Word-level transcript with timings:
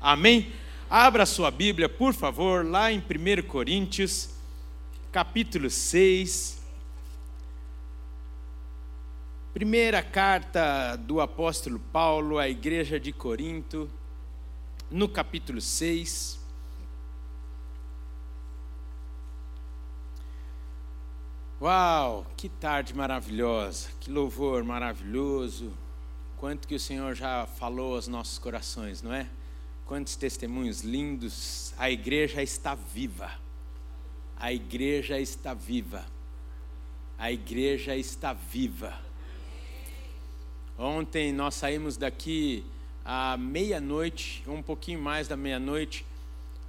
Amém? 0.00 0.50
Abra 0.88 1.26
sua 1.26 1.50
Bíblia, 1.50 1.86
por 1.86 2.14
favor, 2.14 2.64
lá 2.64 2.90
em 2.90 3.00
1 3.00 3.46
Coríntios, 3.46 4.30
capítulo 5.12 5.68
6. 5.68 6.58
Primeira 9.52 10.02
carta 10.02 10.96
do 10.96 11.20
apóstolo 11.20 11.78
Paulo 11.92 12.38
à 12.38 12.48
igreja 12.48 12.98
de 12.98 13.12
Corinto, 13.12 13.90
no 14.90 15.06
capítulo 15.06 15.60
6. 15.60 16.40
Uau, 21.60 22.26
que 22.38 22.48
tarde 22.48 22.94
maravilhosa, 22.94 23.90
que 24.00 24.10
louvor 24.10 24.64
maravilhoso. 24.64 25.70
Quanto 26.38 26.66
que 26.66 26.74
o 26.74 26.80
Senhor 26.80 27.14
já 27.14 27.46
falou 27.46 27.96
aos 27.96 28.08
nossos 28.08 28.38
corações, 28.38 29.02
não 29.02 29.12
é? 29.12 29.28
Quantos 29.90 30.14
testemunhos 30.14 30.82
lindos. 30.82 31.74
A 31.76 31.90
igreja 31.90 32.40
está 32.40 32.76
viva. 32.76 33.28
A 34.36 34.52
igreja 34.52 35.18
está 35.18 35.52
viva. 35.52 36.06
A 37.18 37.32
igreja 37.32 37.96
está 37.96 38.32
viva. 38.32 38.96
Ontem 40.78 41.32
nós 41.32 41.56
saímos 41.56 41.96
daqui 41.96 42.64
à 43.04 43.36
meia-noite, 43.36 44.44
um 44.46 44.62
pouquinho 44.62 45.02
mais 45.02 45.26
da 45.26 45.36
meia-noite. 45.36 46.06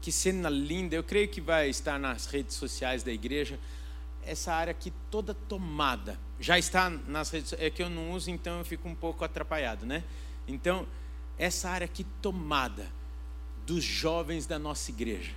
Que 0.02 0.12
cena 0.12 0.50
linda. 0.50 0.96
Eu 0.96 1.04
creio 1.04 1.28
que 1.28 1.40
vai 1.40 1.70
estar 1.70 2.00
nas 2.00 2.26
redes 2.26 2.56
sociais 2.56 3.04
da 3.04 3.12
igreja 3.12 3.60
essa 4.26 4.52
área 4.52 4.72
aqui 4.72 4.92
toda 5.12 5.36
tomada. 5.36 6.20
Já 6.40 6.58
está 6.58 6.90
nas 6.90 7.30
redes, 7.30 7.54
é 7.54 7.70
que 7.70 7.84
eu 7.84 7.90
não 7.90 8.14
uso, 8.14 8.32
então 8.32 8.58
eu 8.58 8.66
fico 8.66 8.90
um 8.90 8.96
pouco 8.96 9.24
atrapalhado, 9.24 9.86
né? 9.86 10.04
Então, 10.48 10.88
essa 11.38 11.70
área 11.70 11.86
aqui 11.86 12.04
tomada 12.20 13.00
dos 13.66 13.84
jovens 13.84 14.46
da 14.46 14.58
nossa 14.58 14.92
igreja. 14.92 15.32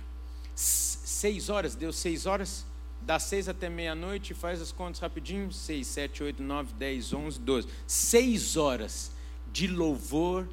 Seis 0.55 1.49
horas, 1.49 1.75
deu 1.75 1.91
seis 1.91 2.25
horas? 2.25 2.65
Das 3.01 3.23
seis 3.23 3.47
até 3.47 3.69
meia-noite, 3.69 4.33
faz 4.33 4.61
as 4.61 4.71
contas 4.71 4.99
rapidinho. 4.99 5.51
Seis, 5.51 5.87
sete, 5.87 6.23
oito, 6.23 6.41
nove, 6.41 6.73
dez, 6.73 7.13
onze, 7.13 7.39
doze. 7.39 7.67
Seis 7.85 8.57
horas 8.57 9.11
de 9.51 9.67
louvor, 9.67 10.47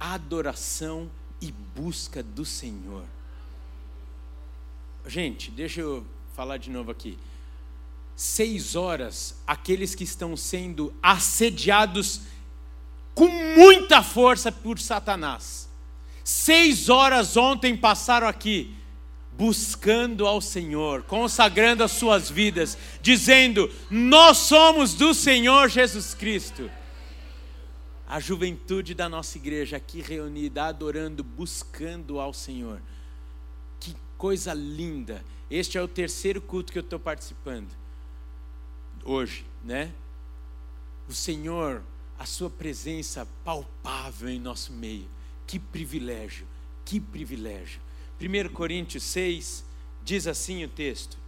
adoração 0.00 1.10
e 1.40 1.52
busca 1.52 2.22
do 2.22 2.44
Senhor. 2.44 3.04
Gente, 5.06 5.50
deixa 5.50 5.80
eu 5.80 6.06
falar 6.34 6.56
de 6.56 6.70
novo 6.70 6.90
aqui 6.90 7.18
seis 8.16 8.74
horas 8.74 9.36
aqueles 9.46 9.94
que 9.94 10.04
estão 10.04 10.34
sendo 10.36 10.92
assediados 11.02 12.22
com 13.14 13.28
muita 13.28 14.02
força 14.02 14.50
por 14.50 14.78
Satanás. 14.78 15.65
Seis 16.26 16.88
horas 16.88 17.36
ontem 17.36 17.76
passaram 17.76 18.26
aqui, 18.26 18.74
buscando 19.38 20.26
ao 20.26 20.40
Senhor, 20.40 21.04
consagrando 21.04 21.84
as 21.84 21.92
suas 21.92 22.28
vidas, 22.28 22.76
dizendo: 23.00 23.70
Nós 23.88 24.38
somos 24.38 24.92
do 24.92 25.14
Senhor 25.14 25.68
Jesus 25.68 26.14
Cristo. 26.14 26.68
A 28.08 28.18
juventude 28.18 28.92
da 28.92 29.08
nossa 29.08 29.38
igreja 29.38 29.76
aqui 29.76 30.00
reunida, 30.00 30.64
adorando, 30.64 31.22
buscando 31.22 32.18
ao 32.18 32.32
Senhor. 32.32 32.82
Que 33.78 33.94
coisa 34.18 34.52
linda! 34.52 35.24
Este 35.48 35.78
é 35.78 35.80
o 35.80 35.86
terceiro 35.86 36.40
culto 36.40 36.72
que 36.72 36.78
eu 36.80 36.82
estou 36.82 36.98
participando 36.98 37.70
hoje, 39.04 39.46
né? 39.62 39.92
O 41.08 41.12
Senhor, 41.12 41.84
a 42.18 42.26
Sua 42.26 42.50
presença 42.50 43.28
palpável 43.44 44.28
em 44.28 44.40
nosso 44.40 44.72
meio. 44.72 45.14
Que 45.46 45.58
privilégio, 45.58 46.46
que 46.84 46.98
privilégio. 46.98 47.80
1 48.20 48.52
Coríntios 48.52 49.02
6 49.04 49.64
diz 50.04 50.26
assim 50.26 50.64
o 50.64 50.68
texto: 50.68 51.18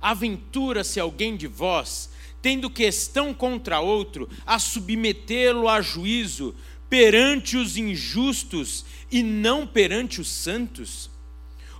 Aventura-se 0.00 1.00
alguém 1.00 1.36
de 1.36 1.46
vós, 1.46 2.10
tendo 2.40 2.70
questão 2.70 3.34
contra 3.34 3.80
outro, 3.80 4.28
a 4.46 4.58
submetê-lo 4.58 5.68
a 5.68 5.80
juízo 5.80 6.54
perante 6.88 7.56
os 7.56 7.76
injustos 7.76 8.84
e 9.10 9.22
não 9.22 9.66
perante 9.66 10.20
os 10.20 10.28
santos? 10.28 11.10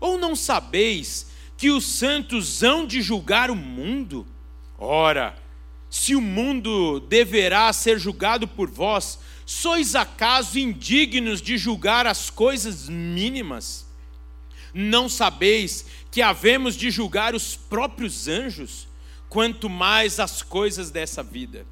Ou 0.00 0.16
não 0.16 0.34
sabeis 0.34 1.26
que 1.56 1.70
os 1.70 1.84
santos 1.84 2.62
hão 2.62 2.86
de 2.86 3.02
julgar 3.02 3.50
o 3.50 3.56
mundo? 3.56 4.26
Ora, 4.78 5.36
se 5.90 6.14
o 6.14 6.20
mundo 6.20 7.00
deverá 7.00 7.70
ser 7.72 7.98
julgado 7.98 8.46
por 8.46 8.70
vós, 8.70 9.18
sois 9.50 9.96
acaso 9.96 10.60
indignos 10.60 11.42
de 11.42 11.58
julgar 11.58 12.06
as 12.06 12.30
coisas 12.30 12.88
mínimas? 12.88 13.84
Não 14.72 15.08
sabeis 15.08 15.84
que 16.08 16.22
havemos 16.22 16.76
de 16.76 16.88
julgar 16.88 17.34
os 17.34 17.56
próprios 17.56 18.28
anjos, 18.28 18.86
quanto 19.28 19.68
mais 19.68 20.20
as 20.20 20.40
coisas 20.40 20.92
dessa 20.92 21.20
vida? 21.20 21.66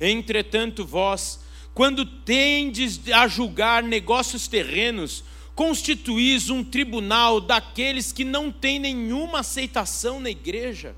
Entretanto, 0.00 0.86
vós, 0.86 1.40
quando 1.74 2.06
tendes 2.06 2.98
a 3.10 3.28
julgar 3.28 3.82
negócios 3.82 4.48
terrenos, 4.48 5.22
constituís 5.54 6.48
um 6.48 6.64
tribunal 6.64 7.42
daqueles 7.42 8.10
que 8.10 8.24
não 8.24 8.50
têm 8.50 8.78
nenhuma 8.78 9.40
aceitação 9.40 10.18
na 10.18 10.30
igreja 10.30 10.96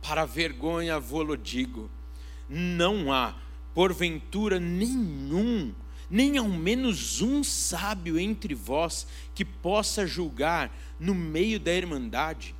para 0.00 0.24
vergonha 0.24 0.98
vou-lo 0.98 1.36
digo: 1.36 1.90
não 2.48 3.12
há, 3.12 3.34
porventura, 3.74 4.58
nenhum, 4.60 5.72
nem 6.10 6.38
ao 6.38 6.48
menos 6.48 7.20
um 7.20 7.42
sábio 7.42 8.18
entre 8.18 8.54
vós 8.54 9.06
que 9.34 9.44
possa 9.44 10.06
julgar 10.06 10.76
no 10.98 11.14
meio 11.14 11.58
da 11.58 11.72
irmandade. 11.72 12.54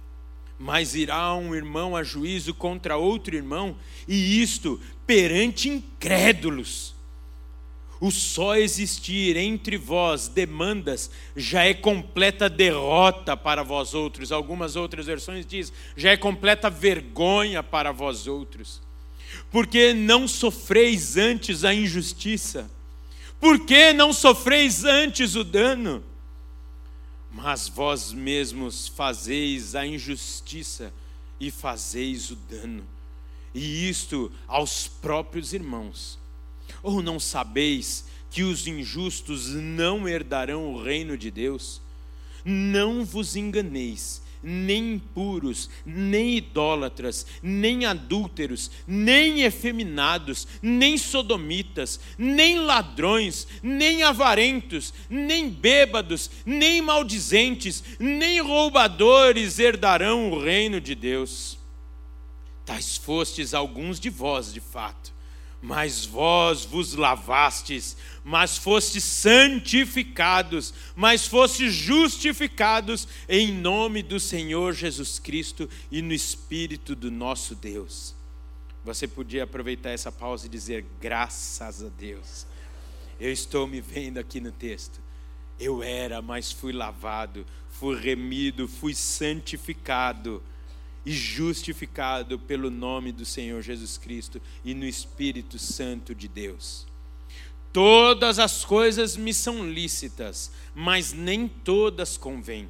Mas 0.58 0.94
irá 0.94 1.34
um 1.34 1.54
irmão 1.54 1.96
a 1.96 2.02
juízo 2.02 2.54
contra 2.54 2.96
outro 2.96 3.34
irmão, 3.34 3.76
e 4.06 4.40
isto 4.40 4.80
perante 5.06 5.68
incrédulos 5.68 6.94
o 8.02 8.10
só 8.10 8.56
existir 8.56 9.36
entre 9.36 9.76
vós 9.76 10.26
demandas 10.26 11.08
já 11.36 11.62
é 11.62 11.72
completa 11.72 12.50
derrota 12.50 13.36
para 13.36 13.62
vós 13.62 13.94
outros. 13.94 14.32
Algumas 14.32 14.74
outras 14.74 15.06
versões 15.06 15.46
diz, 15.46 15.72
já 15.96 16.10
é 16.10 16.16
completa 16.16 16.68
vergonha 16.68 17.62
para 17.62 17.92
vós 17.92 18.26
outros. 18.26 18.82
Porque 19.50 19.92
não 19.92 20.26
sofreis 20.26 21.16
antes 21.16 21.64
a 21.64 21.74
injustiça? 21.74 22.70
Por 23.40 23.66
que 23.66 23.92
não 23.92 24.12
sofreis 24.12 24.84
antes 24.84 25.34
o 25.34 25.44
dano? 25.44 26.02
Mas 27.30 27.68
vós 27.68 28.12
mesmos 28.12 28.88
fazeis 28.88 29.74
a 29.74 29.86
injustiça 29.86 30.92
e 31.40 31.50
fazeis 31.50 32.30
o 32.30 32.36
dano, 32.36 32.84
e 33.52 33.88
isto 33.88 34.30
aos 34.46 34.86
próprios 34.86 35.52
irmãos 35.52 36.18
ou 36.82 37.02
não 37.02 37.18
sabeis 37.18 38.04
que 38.30 38.42
os 38.42 38.66
injustos 38.66 39.48
não 39.48 40.08
herdarão 40.08 40.72
o 40.72 40.82
reino 40.82 41.18
de 41.18 41.30
Deus? 41.30 41.80
Não 42.44 43.04
vos 43.04 43.36
enganeis, 43.36 44.22
nem 44.42 44.94
impuros, 44.94 45.70
nem 45.84 46.36
idólatras, 46.36 47.26
nem 47.42 47.84
adúlteros, 47.84 48.70
nem 48.86 49.42
efeminados, 49.42 50.46
nem 50.60 50.98
sodomitas, 50.98 52.00
nem 52.18 52.58
ladrões, 52.60 53.46
nem 53.62 54.02
avarentos, 54.02 54.92
nem 55.08 55.48
bêbados, 55.48 56.30
nem 56.44 56.82
maldizentes, 56.82 57.82
nem 57.98 58.40
roubadores 58.40 59.58
herdarão 59.58 60.30
o 60.32 60.42
reino 60.42 60.80
de 60.80 60.94
Deus. 60.94 61.58
Tais 62.64 62.96
fostes 62.96 63.54
alguns 63.54 64.00
de 64.00 64.10
vós, 64.10 64.52
de 64.52 64.60
fato 64.60 65.11
mas 65.62 66.04
vós 66.04 66.64
vos 66.64 66.94
lavastes, 66.94 67.96
mas 68.24 68.58
fostes 68.58 69.04
santificados, 69.04 70.74
mas 70.96 71.28
fostes 71.28 71.72
justificados 71.72 73.06
em 73.28 73.52
nome 73.52 74.02
do 74.02 74.18
Senhor 74.18 74.74
Jesus 74.74 75.20
Cristo 75.20 75.70
e 75.88 76.02
no 76.02 76.12
Espírito 76.12 76.96
do 76.96 77.12
nosso 77.12 77.54
Deus. 77.54 78.12
Você 78.84 79.06
podia 79.06 79.44
aproveitar 79.44 79.90
essa 79.90 80.10
pausa 80.10 80.46
e 80.46 80.50
dizer: 80.50 80.84
graças 81.00 81.84
a 81.84 81.88
Deus. 81.88 82.44
Eu 83.20 83.30
estou 83.30 83.68
me 83.68 83.80
vendo 83.80 84.18
aqui 84.18 84.40
no 84.40 84.50
texto. 84.50 85.00
Eu 85.60 85.80
era, 85.80 86.20
mas 86.20 86.50
fui 86.50 86.72
lavado, 86.72 87.46
fui 87.70 87.96
remido, 87.96 88.66
fui 88.66 88.94
santificado 88.94 90.42
e 91.04 91.12
justificado 91.12 92.38
pelo 92.38 92.70
nome 92.70 93.12
do 93.12 93.24
Senhor 93.24 93.60
Jesus 93.62 93.98
Cristo 93.98 94.40
e 94.64 94.74
no 94.74 94.84
Espírito 94.84 95.58
Santo 95.58 96.14
de 96.14 96.28
Deus. 96.28 96.86
Todas 97.72 98.38
as 98.38 98.64
coisas 98.64 99.16
me 99.16 99.32
são 99.32 99.68
lícitas, 99.68 100.52
mas 100.74 101.12
nem 101.12 101.48
todas 101.48 102.16
convêm. 102.16 102.68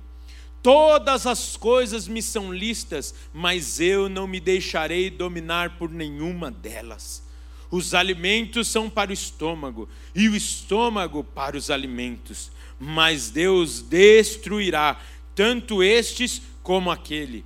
Todas 0.63 1.27
as 1.27 1.57
coisas 1.57 2.07
me 2.07 2.23
são 2.23 2.55
lícitas, 2.55 3.13
mas 3.35 3.81
eu 3.81 4.09
não 4.09 4.29
me 4.29 4.39
deixarei 4.39 5.11
dominar 5.11 5.77
por 5.77 5.91
nenhuma 5.91 6.53
delas. 6.53 7.25
Os 7.69 7.95
alimentos 7.95 8.69
são 8.69 8.89
para 8.89 9.11
o 9.11 9.15
estômago, 9.15 9.89
e 10.15 10.29
o 10.29 10.37
estômago 10.37 11.25
para 11.25 11.57
os 11.57 11.69
alimentos. 11.69 12.53
Mas 12.79 13.29
Deus 13.29 13.83
destruirá 13.83 15.01
tanto 15.35 15.83
estes 15.83 16.43
como 16.63 16.93
aquele. 16.93 17.45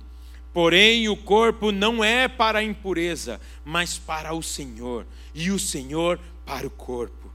Porém, 0.57 1.07
o 1.07 1.15
corpo 1.15 1.71
não 1.71 2.03
é 2.03 2.27
para 2.27 2.57
a 2.57 2.63
impureza, 2.63 3.39
mas 3.63 3.99
para 3.99 4.33
o 4.33 4.41
Senhor, 4.41 5.05
e 5.31 5.51
o 5.51 5.59
Senhor 5.59 6.19
para 6.47 6.65
o 6.65 6.71
corpo. 6.71 7.31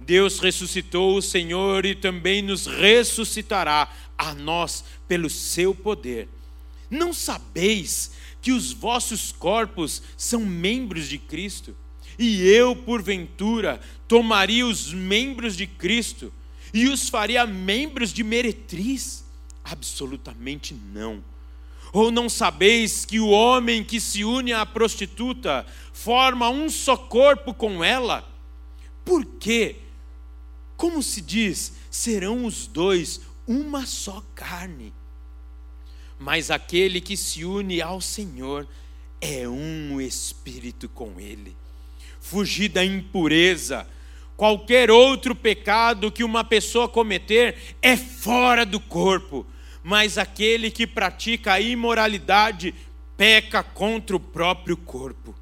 Deus 0.00 0.38
ressuscitou 0.38 1.14
o 1.14 1.20
Senhor 1.20 1.84
e 1.84 1.94
também 1.94 2.40
nos 2.40 2.64
ressuscitará 2.64 3.92
a 4.16 4.32
nós 4.32 4.82
pelo 5.06 5.28
seu 5.28 5.74
poder. 5.74 6.26
Não 6.88 7.12
sabeis 7.12 8.12
que 8.40 8.50
os 8.50 8.72
vossos 8.72 9.30
corpos 9.30 10.02
são 10.16 10.40
membros 10.40 11.06
de 11.06 11.18
Cristo? 11.18 11.76
E 12.18 12.48
eu, 12.48 12.74
porventura, 12.74 13.78
tomaria 14.08 14.66
os 14.66 14.90
membros 14.90 15.54
de 15.54 15.66
Cristo 15.66 16.32
e 16.72 16.88
os 16.88 17.10
faria 17.10 17.46
membros 17.46 18.10
de 18.10 18.24
meretriz? 18.24 19.22
Absolutamente 19.62 20.72
não. 20.72 21.33
Ou 21.94 22.10
não 22.10 22.28
sabeis 22.28 23.04
que 23.04 23.20
o 23.20 23.28
homem 23.28 23.84
que 23.84 24.00
se 24.00 24.24
une 24.24 24.52
à 24.52 24.66
prostituta 24.66 25.64
forma 25.92 26.50
um 26.50 26.68
só 26.68 26.96
corpo 26.96 27.54
com 27.54 27.84
ela? 27.84 28.28
Por 29.04 29.24
quê? 29.24 29.76
Como 30.76 31.00
se 31.04 31.20
diz, 31.20 31.74
serão 31.88 32.44
os 32.44 32.66
dois 32.66 33.20
uma 33.46 33.86
só 33.86 34.24
carne. 34.34 34.92
Mas 36.18 36.50
aquele 36.50 37.00
que 37.00 37.16
se 37.16 37.44
une 37.44 37.80
ao 37.80 38.00
Senhor 38.00 38.66
é 39.20 39.48
um 39.48 40.00
espírito 40.00 40.88
com 40.88 41.20
Ele. 41.20 41.56
Fugir 42.20 42.70
da 42.70 42.84
impureza, 42.84 43.86
qualquer 44.36 44.90
outro 44.90 45.32
pecado 45.32 46.10
que 46.10 46.24
uma 46.24 46.42
pessoa 46.42 46.88
cometer 46.88 47.76
é 47.80 47.96
fora 47.96 48.66
do 48.66 48.80
corpo, 48.80 49.46
mas 49.84 50.16
aquele 50.16 50.70
que 50.70 50.86
pratica 50.86 51.52
a 51.52 51.60
imoralidade 51.60 52.74
peca 53.18 53.62
contra 53.62 54.16
o 54.16 54.20
próprio 54.20 54.78
corpo. 54.78 55.34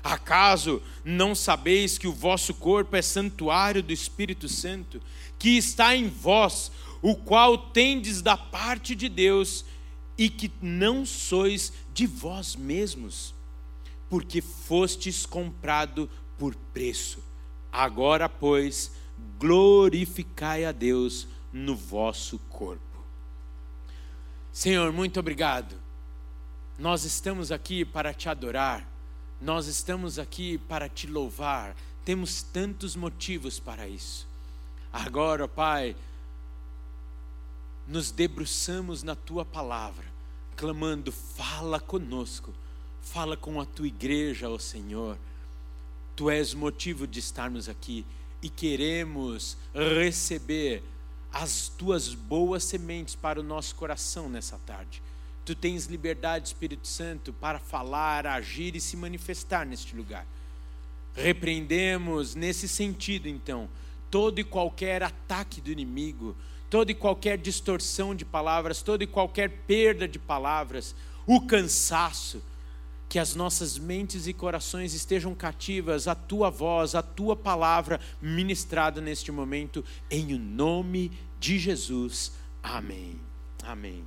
Acaso 0.00 0.80
não 1.04 1.34
sabeis 1.34 1.98
que 1.98 2.06
o 2.06 2.12
vosso 2.12 2.54
corpo 2.54 2.94
é 2.94 3.02
santuário 3.02 3.82
do 3.82 3.92
Espírito 3.92 4.48
Santo, 4.48 5.02
que 5.36 5.56
está 5.56 5.96
em 5.96 6.08
vós, 6.08 6.70
o 7.02 7.16
qual 7.16 7.58
tendes 7.58 8.22
da 8.22 8.36
parte 8.36 8.94
de 8.94 9.08
Deus, 9.08 9.64
e 10.16 10.28
que 10.28 10.52
não 10.62 11.04
sois 11.04 11.72
de 11.92 12.06
vós 12.06 12.54
mesmos, 12.54 13.34
porque 14.08 14.40
fostes 14.40 15.26
comprado 15.26 16.08
por 16.38 16.54
preço. 16.72 17.18
Agora, 17.72 18.28
pois, 18.28 18.92
glorificai 19.40 20.64
a 20.64 20.70
Deus 20.70 21.26
no 21.52 21.74
vosso 21.74 22.38
corpo. 22.48 22.93
Senhor, 24.54 24.92
muito 24.92 25.18
obrigado. 25.18 25.74
Nós 26.78 27.02
estamos 27.02 27.50
aqui 27.50 27.84
para 27.84 28.14
te 28.14 28.28
adorar, 28.28 28.88
nós 29.40 29.66
estamos 29.66 30.16
aqui 30.16 30.58
para 30.58 30.88
te 30.88 31.08
louvar, 31.08 31.74
temos 32.04 32.40
tantos 32.40 32.94
motivos 32.94 33.58
para 33.58 33.88
isso. 33.88 34.28
Agora, 34.92 35.48
Pai, 35.48 35.96
nos 37.88 38.12
debruçamos 38.12 39.02
na 39.02 39.16
tua 39.16 39.44
palavra, 39.44 40.04
clamando: 40.54 41.10
fala 41.10 41.80
conosco, 41.80 42.54
fala 43.02 43.36
com 43.36 43.60
a 43.60 43.66
tua 43.66 43.88
igreja, 43.88 44.48
ó 44.48 44.56
Senhor. 44.56 45.18
Tu 46.14 46.30
és 46.30 46.54
motivo 46.54 47.08
de 47.08 47.18
estarmos 47.18 47.68
aqui 47.68 48.06
e 48.40 48.48
queremos 48.48 49.56
receber 49.74 50.80
as 51.34 51.68
tuas 51.68 52.14
boas 52.14 52.62
sementes 52.62 53.16
para 53.16 53.40
o 53.40 53.42
nosso 53.42 53.74
coração 53.74 54.28
nessa 54.28 54.56
tarde. 54.64 55.02
Tu 55.44 55.52
tens 55.54 55.86
liberdade, 55.86 56.46
Espírito 56.46 56.86
Santo, 56.86 57.32
para 57.32 57.58
falar, 57.58 58.24
agir 58.24 58.76
e 58.76 58.80
se 58.80 58.96
manifestar 58.96 59.66
neste 59.66 59.96
lugar. 59.96 60.24
Repreendemos 61.12 62.36
nesse 62.36 62.68
sentido, 62.68 63.28
então, 63.28 63.68
todo 64.12 64.38
e 64.38 64.44
qualquer 64.44 65.02
ataque 65.02 65.60
do 65.60 65.72
inimigo, 65.72 66.36
toda 66.70 66.92
e 66.92 66.94
qualquer 66.94 67.36
distorção 67.36 68.14
de 68.14 68.24
palavras, 68.24 68.80
toda 68.80 69.02
e 69.02 69.08
qualquer 69.08 69.50
perda 69.66 70.06
de 70.06 70.20
palavras, 70.20 70.94
o 71.26 71.40
cansaço, 71.40 72.40
que 73.14 73.18
as 73.20 73.36
nossas 73.36 73.78
mentes 73.78 74.26
e 74.26 74.32
corações 74.32 74.92
estejam 74.92 75.36
cativas 75.36 76.08
à 76.08 76.16
tua 76.16 76.50
voz, 76.50 76.96
à 76.96 77.00
tua 77.00 77.36
palavra 77.36 78.00
ministrada 78.20 79.00
neste 79.00 79.30
momento, 79.30 79.84
em 80.10 80.36
nome 80.36 81.12
de 81.38 81.56
Jesus. 81.56 82.32
Amém. 82.60 83.20
Amém. 83.62 84.04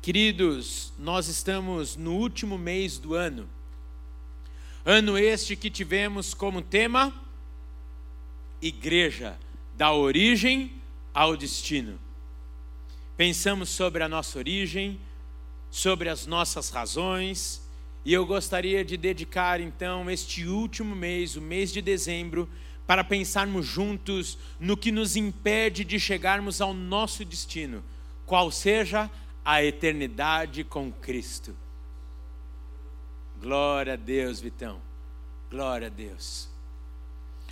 Queridos, 0.00 0.92
nós 1.00 1.26
estamos 1.26 1.96
no 1.96 2.14
último 2.14 2.56
mês 2.56 2.96
do 2.96 3.14
ano. 3.14 3.50
Ano 4.84 5.18
este 5.18 5.56
que 5.56 5.68
tivemos 5.68 6.32
como 6.32 6.62
tema 6.62 7.12
Igreja 8.62 9.36
da 9.76 9.92
origem 9.92 10.80
ao 11.12 11.36
destino. 11.36 11.98
Pensamos 13.16 13.68
sobre 13.68 14.04
a 14.04 14.08
nossa 14.08 14.38
origem, 14.38 15.00
sobre 15.72 16.08
as 16.08 16.24
nossas 16.24 16.70
razões, 16.70 17.68
e 18.04 18.12
eu 18.12 18.24
gostaria 18.24 18.84
de 18.84 18.96
dedicar 18.96 19.60
então 19.60 20.10
este 20.10 20.46
último 20.46 20.96
mês, 20.96 21.36
o 21.36 21.40
mês 21.40 21.72
de 21.72 21.82
dezembro, 21.82 22.48
para 22.86 23.04
pensarmos 23.04 23.66
juntos 23.66 24.38
no 24.58 24.76
que 24.76 24.90
nos 24.90 25.16
impede 25.16 25.84
de 25.84 26.00
chegarmos 26.00 26.60
ao 26.60 26.74
nosso 26.74 27.24
destino, 27.24 27.84
qual 28.26 28.50
seja 28.50 29.10
a 29.44 29.62
eternidade 29.62 30.64
com 30.64 30.90
Cristo. 30.90 31.54
Glória 33.40 33.94
a 33.94 33.96
Deus, 33.96 34.40
Vitão. 34.40 34.80
Glória 35.50 35.86
a 35.86 35.90
Deus. 35.90 36.48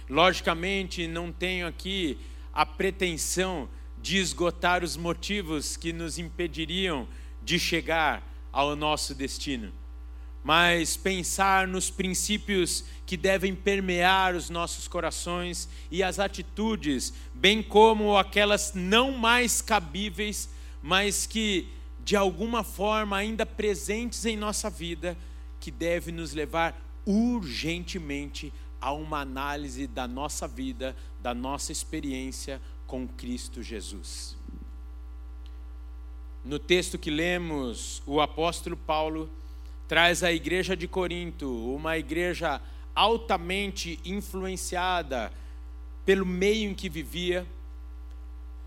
Logicamente, 0.08 1.06
não 1.06 1.30
tenho 1.32 1.66
aqui 1.66 2.18
a 2.52 2.64
pretensão 2.64 3.68
de 4.00 4.18
esgotar 4.18 4.82
os 4.82 4.96
motivos 4.96 5.76
que 5.76 5.92
nos 5.92 6.18
impediriam 6.18 7.06
de 7.42 7.58
chegar 7.58 8.22
ao 8.52 8.74
nosso 8.74 9.14
destino, 9.14 9.72
mas 10.42 10.96
pensar 10.96 11.66
nos 11.66 11.90
princípios 11.90 12.84
que 13.04 13.16
devem 13.16 13.54
permear 13.54 14.34
os 14.34 14.50
nossos 14.50 14.88
corações 14.88 15.68
e 15.90 16.02
as 16.02 16.18
atitudes, 16.18 17.12
bem 17.34 17.62
como 17.62 18.16
aquelas 18.16 18.72
não 18.74 19.12
mais 19.12 19.60
cabíveis, 19.60 20.48
mas 20.82 21.26
que 21.26 21.68
de 22.04 22.16
alguma 22.16 22.64
forma 22.64 23.16
ainda 23.16 23.44
presentes 23.44 24.24
em 24.24 24.36
nossa 24.36 24.70
vida, 24.70 25.16
que 25.60 25.70
deve 25.70 26.10
nos 26.10 26.32
levar 26.32 26.80
urgentemente 27.04 28.52
a 28.80 28.92
uma 28.92 29.20
análise 29.20 29.86
da 29.86 30.06
nossa 30.06 30.46
vida, 30.46 30.96
da 31.20 31.34
nossa 31.34 31.72
experiência 31.72 32.60
com 32.86 33.06
Cristo 33.06 33.62
Jesus. 33.62 34.36
No 36.44 36.58
texto 36.58 36.96
que 36.96 37.10
lemos, 37.10 38.02
o 38.06 38.20
apóstolo 38.20 38.76
Paulo 38.76 39.28
traz 39.88 40.22
a 40.22 40.30
igreja 40.30 40.76
de 40.76 40.86
Corinto, 40.86 41.74
uma 41.74 41.96
igreja 41.96 42.60
altamente 42.94 43.98
influenciada 44.04 45.32
pelo 46.04 46.26
meio 46.26 46.70
em 46.70 46.74
que 46.74 46.90
vivia, 46.90 47.46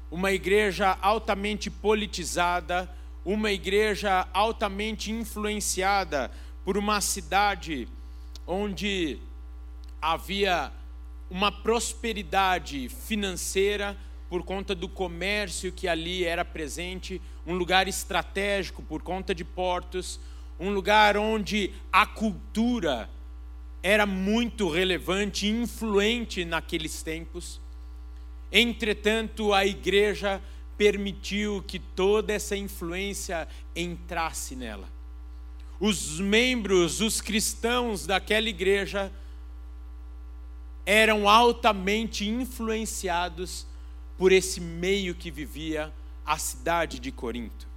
uma 0.09 0.31
igreja 0.31 0.97
altamente 0.99 1.69
politizada, 1.69 2.89
uma 3.23 3.51
igreja 3.51 4.27
altamente 4.33 5.11
influenciada 5.11 6.31
por 6.65 6.75
uma 6.75 6.99
cidade 6.99 7.87
onde 8.47 9.19
havia 10.01 10.71
uma 11.29 11.51
prosperidade 11.51 12.89
financeira 12.89 13.95
por 14.27 14.43
conta 14.43 14.73
do 14.73 14.89
comércio 14.89 15.71
que 15.71 15.87
ali 15.87 16.23
era 16.23 16.43
presente, 16.43 17.21
um 17.45 17.53
lugar 17.53 17.87
estratégico 17.87 18.81
por 18.81 19.03
conta 19.03 19.35
de 19.35 19.43
portos, 19.43 20.19
um 20.61 20.69
lugar 20.69 21.17
onde 21.17 21.73
a 21.91 22.05
cultura 22.05 23.09
era 23.81 24.05
muito 24.05 24.69
relevante 24.69 25.47
e 25.47 25.49
influente 25.49 26.45
naqueles 26.45 27.01
tempos. 27.01 27.59
Entretanto, 28.51 29.55
a 29.55 29.65
igreja 29.65 30.39
permitiu 30.77 31.63
que 31.65 31.79
toda 31.79 32.31
essa 32.31 32.55
influência 32.55 33.47
entrasse 33.75 34.55
nela. 34.55 34.87
Os 35.79 36.19
membros, 36.19 37.01
os 37.01 37.21
cristãos 37.21 38.05
daquela 38.05 38.47
igreja, 38.47 39.11
eram 40.85 41.27
altamente 41.27 42.27
influenciados 42.29 43.65
por 44.15 44.31
esse 44.31 44.61
meio 44.61 45.15
que 45.15 45.31
vivia 45.31 45.91
a 46.23 46.37
cidade 46.37 46.99
de 46.99 47.11
Corinto. 47.11 47.70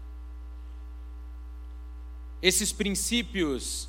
Esses 2.45 2.75
princípios 2.75 3.89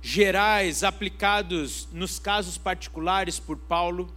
gerais 0.00 0.84
aplicados 0.84 1.88
nos 1.90 2.20
casos 2.20 2.56
particulares 2.56 3.40
por 3.40 3.56
Paulo, 3.56 4.08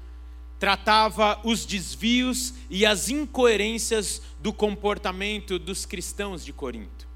tratava 0.59 1.41
os 1.43 1.65
desvios 1.65 2.53
e 2.69 2.85
as 2.85 3.09
incoerências 3.09 4.21
do 4.39 4.53
comportamento 4.53 5.57
dos 5.57 5.83
cristãos 5.83 6.45
de 6.45 6.53
Corinto. 6.53 7.07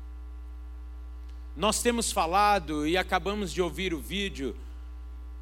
Nós 1.56 1.84
temos 1.84 2.12
falado 2.12 2.88
e 2.88 2.98
acabamos 2.98 3.54
de 3.54 3.62
ouvir 3.62 3.94
o 3.94 4.02
vídeo 4.02 4.56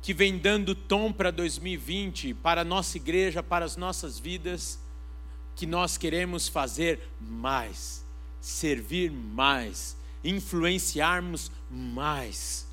que 0.01 0.13
vem 0.13 0.37
dando 0.37 0.75
tom 0.75 1.13
para 1.13 1.31
2020, 1.31 2.33
para 2.33 2.61
a 2.61 2.65
nossa 2.65 2.97
igreja, 2.97 3.41
para 3.41 3.63
as 3.63 3.77
nossas 3.77 4.19
vidas, 4.19 4.77
que 5.55 5.65
nós 5.65 5.97
queremos 5.97 6.49
fazer 6.49 6.99
mais, 7.17 8.03
servir 8.41 9.09
mais, 9.09 9.97
influenciarmos 10.23 11.51
mais. 11.69 12.67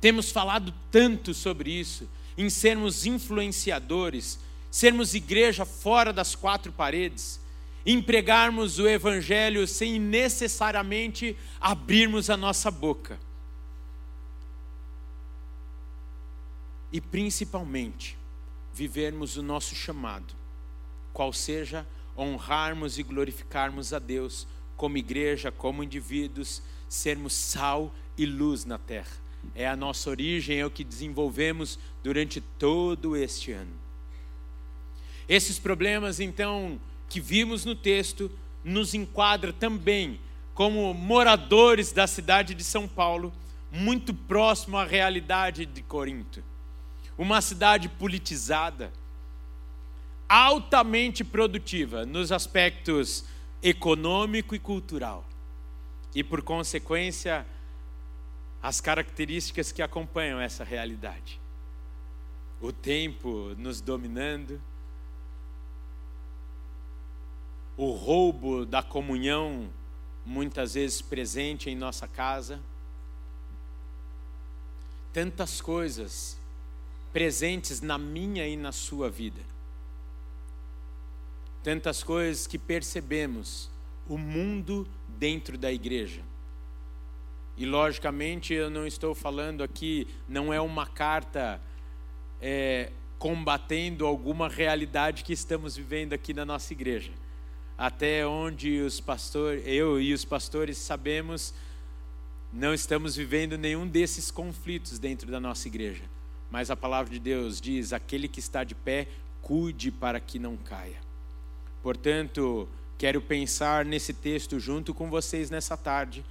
Temos 0.00 0.30
falado 0.30 0.72
tanto 0.90 1.34
sobre 1.34 1.70
isso, 1.70 2.08
em 2.36 2.48
sermos 2.48 3.04
influenciadores, 3.06 4.38
sermos 4.70 5.14
igreja 5.14 5.64
fora 5.64 6.12
das 6.12 6.34
quatro 6.34 6.72
paredes, 6.72 7.40
empregarmos 7.84 8.78
o 8.78 8.88
Evangelho 8.88 9.66
sem 9.66 9.98
necessariamente 9.98 11.36
abrirmos 11.60 12.30
a 12.30 12.36
nossa 12.36 12.70
boca. 12.70 13.18
e 16.92 17.00
principalmente 17.00 18.18
vivermos 18.72 19.36
o 19.36 19.42
nosso 19.42 19.74
chamado, 19.74 20.34
qual 21.12 21.32
seja 21.32 21.86
honrarmos 22.16 22.98
e 22.98 23.02
glorificarmos 23.02 23.92
a 23.92 23.98
Deus 23.98 24.46
como 24.80 24.96
igreja, 24.96 25.52
como 25.52 25.84
indivíduos, 25.84 26.62
sermos 26.88 27.34
sal 27.34 27.94
e 28.16 28.24
luz 28.24 28.64
na 28.64 28.78
terra. 28.78 29.12
É 29.54 29.68
a 29.68 29.76
nossa 29.76 30.08
origem, 30.08 30.58
é 30.58 30.64
o 30.64 30.70
que 30.70 30.82
desenvolvemos 30.82 31.78
durante 32.02 32.40
todo 32.40 33.14
este 33.14 33.52
ano. 33.52 33.74
Esses 35.28 35.58
problemas, 35.58 36.18
então, 36.18 36.80
que 37.10 37.20
vimos 37.20 37.66
no 37.66 37.74
texto, 37.74 38.30
nos 38.64 38.94
enquadra 38.94 39.52
também 39.52 40.18
como 40.54 40.94
moradores 40.94 41.92
da 41.92 42.06
cidade 42.06 42.54
de 42.54 42.64
São 42.64 42.88
Paulo, 42.88 43.30
muito 43.70 44.14
próximo 44.14 44.78
à 44.78 44.84
realidade 44.86 45.66
de 45.66 45.82
Corinto 45.82 46.42
uma 47.18 47.42
cidade 47.42 47.86
politizada, 47.86 48.90
altamente 50.26 51.22
produtiva 51.22 52.06
nos 52.06 52.32
aspectos 52.32 53.26
econômico 53.62 54.54
e 54.54 54.58
cultural. 54.58 55.24
E 56.14 56.24
por 56.24 56.42
consequência, 56.42 57.46
as 58.62 58.80
características 58.80 59.72
que 59.72 59.82
acompanham 59.82 60.40
essa 60.40 60.64
realidade. 60.64 61.40
O 62.60 62.72
tempo 62.72 63.54
nos 63.56 63.80
dominando, 63.80 64.60
o 67.76 67.92
roubo 67.92 68.66
da 68.66 68.82
comunhão 68.82 69.70
muitas 70.26 70.74
vezes 70.74 71.00
presente 71.00 71.70
em 71.70 71.76
nossa 71.76 72.06
casa. 72.06 72.60
Tantas 75.12 75.60
coisas 75.60 76.38
presentes 77.12 77.80
na 77.80 77.96
minha 77.96 78.46
e 78.46 78.56
na 78.56 78.72
sua 78.72 79.08
vida. 79.10 79.40
Tantas 81.62 82.02
coisas 82.02 82.46
que 82.46 82.58
percebemos 82.58 83.70
o 84.08 84.16
mundo 84.16 84.88
dentro 85.08 85.58
da 85.58 85.72
igreja. 85.72 86.22
E 87.56 87.66
logicamente 87.66 88.54
eu 88.54 88.70
não 88.70 88.86
estou 88.86 89.14
falando 89.14 89.62
aqui, 89.62 90.06
não 90.28 90.52
é 90.52 90.60
uma 90.60 90.86
carta 90.86 91.60
é, 92.40 92.90
combatendo 93.18 94.06
alguma 94.06 94.48
realidade 94.48 95.22
que 95.22 95.32
estamos 95.32 95.76
vivendo 95.76 96.14
aqui 96.14 96.32
na 96.32 96.44
nossa 96.44 96.72
igreja. 96.72 97.12
Até 97.76 98.26
onde 98.26 98.80
os 98.80 99.00
pastores, 99.00 99.62
eu 99.66 100.00
e 100.00 100.14
os 100.14 100.24
pastores 100.24 100.78
sabemos, 100.78 101.52
não 102.52 102.72
estamos 102.72 103.16
vivendo 103.16 103.58
nenhum 103.58 103.86
desses 103.86 104.30
conflitos 104.30 104.98
dentro 104.98 105.30
da 105.30 105.38
nossa 105.38 105.68
igreja 105.68 106.04
mas 106.50 106.70
a 106.70 106.76
palavra 106.76 107.12
de 107.12 107.20
Deus 107.20 107.60
diz: 107.60 107.92
aquele 107.92 108.26
que 108.26 108.40
está 108.40 108.64
de 108.64 108.74
pé, 108.74 109.06
cuide 109.40 109.90
para 109.90 110.18
que 110.18 110.38
não 110.38 110.56
caia. 110.56 111.00
Portanto, 111.82 112.68
quero 112.98 113.20
pensar 113.20 113.84
nesse 113.84 114.12
texto 114.12 114.58
junto 114.58 114.92
com 114.92 115.08
vocês 115.08 115.50
nessa 115.50 115.76
tarde, 115.76 116.24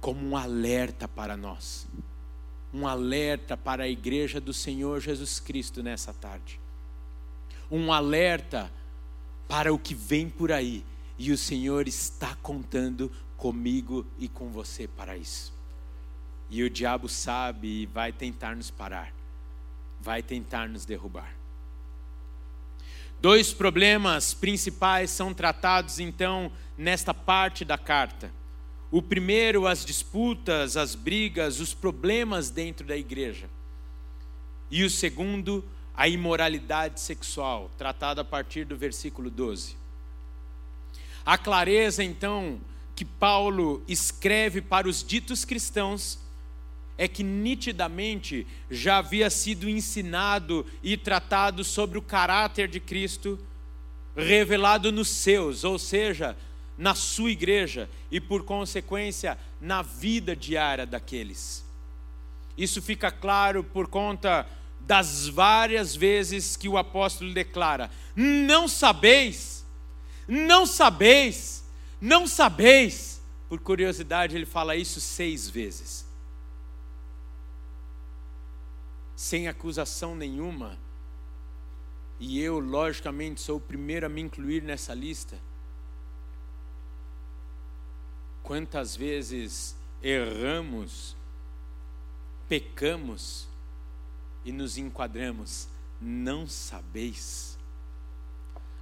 como 0.00 0.26
um 0.26 0.36
alerta 0.36 1.06
para 1.06 1.36
nós, 1.36 1.86
um 2.72 2.86
alerta 2.86 3.56
para 3.56 3.84
a 3.84 3.88
igreja 3.88 4.40
do 4.40 4.52
Senhor 4.52 5.00
Jesus 5.00 5.38
Cristo 5.38 5.82
nessa 5.82 6.12
tarde, 6.12 6.60
um 7.70 7.92
alerta 7.92 8.70
para 9.48 9.72
o 9.72 9.78
que 9.78 9.94
vem 9.94 10.28
por 10.28 10.50
aí, 10.50 10.84
e 11.18 11.32
o 11.32 11.38
Senhor 11.38 11.86
está 11.86 12.34
contando 12.36 13.10
comigo 13.36 14.06
e 14.18 14.28
com 14.28 14.48
você 14.50 14.88
para 14.88 15.16
isso. 15.16 15.52
E 16.48 16.62
o 16.62 16.70
diabo 16.70 17.08
sabe 17.08 17.82
e 17.82 17.86
vai 17.86 18.12
tentar 18.12 18.56
nos 18.56 18.70
parar 18.70 19.12
vai 20.00 20.22
tentar 20.22 20.68
nos 20.68 20.84
derrubar. 20.84 21.39
Dois 23.20 23.52
problemas 23.52 24.32
principais 24.32 25.10
são 25.10 25.34
tratados 25.34 26.00
então 26.00 26.50
nesta 26.76 27.12
parte 27.12 27.66
da 27.66 27.76
carta. 27.76 28.32
O 28.90 29.02
primeiro, 29.02 29.66
as 29.66 29.84
disputas, 29.84 30.74
as 30.74 30.94
brigas, 30.94 31.60
os 31.60 31.74
problemas 31.74 32.48
dentro 32.48 32.86
da 32.86 32.96
igreja. 32.96 33.48
E 34.70 34.82
o 34.84 34.88
segundo, 34.88 35.62
a 35.94 36.08
imoralidade 36.08 36.98
sexual, 36.98 37.70
tratado 37.76 38.22
a 38.22 38.24
partir 38.24 38.64
do 38.64 38.74
versículo 38.74 39.28
12. 39.28 39.76
A 41.24 41.36
clareza 41.36 42.02
então 42.02 42.58
que 42.96 43.04
Paulo 43.04 43.84
escreve 43.86 44.62
para 44.62 44.88
os 44.88 45.04
ditos 45.04 45.44
cristãos 45.44 46.18
é 47.00 47.08
que 47.08 47.22
nitidamente 47.22 48.46
já 48.70 48.98
havia 48.98 49.30
sido 49.30 49.70
ensinado 49.70 50.66
e 50.82 50.98
tratado 50.98 51.64
sobre 51.64 51.96
o 51.96 52.02
caráter 52.02 52.68
de 52.68 52.78
Cristo, 52.78 53.40
revelado 54.14 54.92
nos 54.92 55.08
seus, 55.08 55.64
ou 55.64 55.78
seja, 55.78 56.36
na 56.76 56.94
sua 56.94 57.30
igreja 57.30 57.88
e, 58.10 58.20
por 58.20 58.44
consequência, 58.44 59.38
na 59.58 59.80
vida 59.80 60.36
diária 60.36 60.84
daqueles. 60.84 61.64
Isso 62.54 62.82
fica 62.82 63.10
claro 63.10 63.64
por 63.64 63.88
conta 63.88 64.46
das 64.80 65.26
várias 65.26 65.96
vezes 65.96 66.54
que 66.54 66.68
o 66.68 66.76
apóstolo 66.76 67.32
declara: 67.32 67.90
Não 68.14 68.68
sabeis, 68.68 69.64
não 70.28 70.66
sabeis, 70.66 71.64
não 71.98 72.26
sabeis. 72.26 73.22
Por 73.48 73.58
curiosidade, 73.58 74.36
ele 74.36 74.44
fala 74.44 74.76
isso 74.76 75.00
seis 75.00 75.48
vezes. 75.48 76.09
Sem 79.20 79.48
acusação 79.48 80.14
nenhuma, 80.14 80.78
e 82.18 82.40
eu, 82.40 82.58
logicamente, 82.58 83.42
sou 83.42 83.58
o 83.58 83.60
primeiro 83.60 84.06
a 84.06 84.08
me 84.08 84.22
incluir 84.22 84.62
nessa 84.62 84.94
lista. 84.94 85.38
Quantas 88.42 88.96
vezes 88.96 89.76
erramos, 90.02 91.14
pecamos 92.48 93.46
e 94.42 94.52
nos 94.52 94.78
enquadramos, 94.78 95.68
não 96.00 96.46
sabeis. 96.46 97.58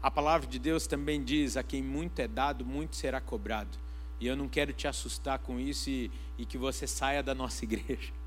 A 0.00 0.09
palavra 0.09 0.47
de 0.47 0.61
Deus 0.61 0.87
também 0.87 1.25
diz: 1.25 1.57
a 1.57 1.64
quem 1.64 1.83
muito 1.83 2.21
é 2.21 2.28
dado, 2.28 2.64
muito 2.64 2.95
será 2.95 3.21
cobrado. 3.21 3.76
E 4.21 4.28
eu 4.28 4.37
não 4.37 4.49
quero 4.49 4.73
te 4.73 4.87
assustar 4.87 5.40
com 5.40 5.59
isso 5.59 5.90
e, 5.90 6.12
e 6.38 6.47
que 6.47 6.57
você 6.57 6.87
saia 6.87 7.25
da 7.25 7.35
nossa 7.35 7.64
igreja 7.66 8.18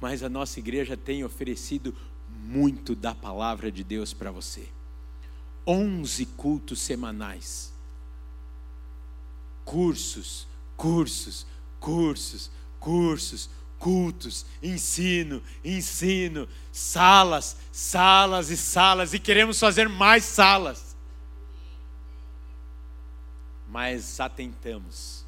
mas 0.00 0.22
a 0.22 0.28
nossa 0.28 0.58
igreja 0.58 0.96
tem 0.96 1.24
oferecido 1.24 1.94
muito 2.28 2.94
da 2.94 3.14
palavra 3.14 3.70
de 3.70 3.82
Deus 3.82 4.12
para 4.12 4.30
você. 4.30 4.68
11 5.66 6.26
cultos 6.26 6.80
semanais. 6.80 7.72
Cursos, 9.64 10.46
cursos, 10.76 11.46
cursos, 11.80 12.50
cursos, 12.78 13.50
cultos, 13.78 14.44
ensino, 14.62 15.42
ensino, 15.64 16.48
salas, 16.70 17.56
salas 17.72 18.50
e 18.50 18.56
salas, 18.56 19.14
e 19.14 19.18
queremos 19.18 19.58
fazer 19.58 19.88
mais 19.88 20.24
salas. 20.24 20.94
Mas 23.68 24.20
atentamos 24.20 25.23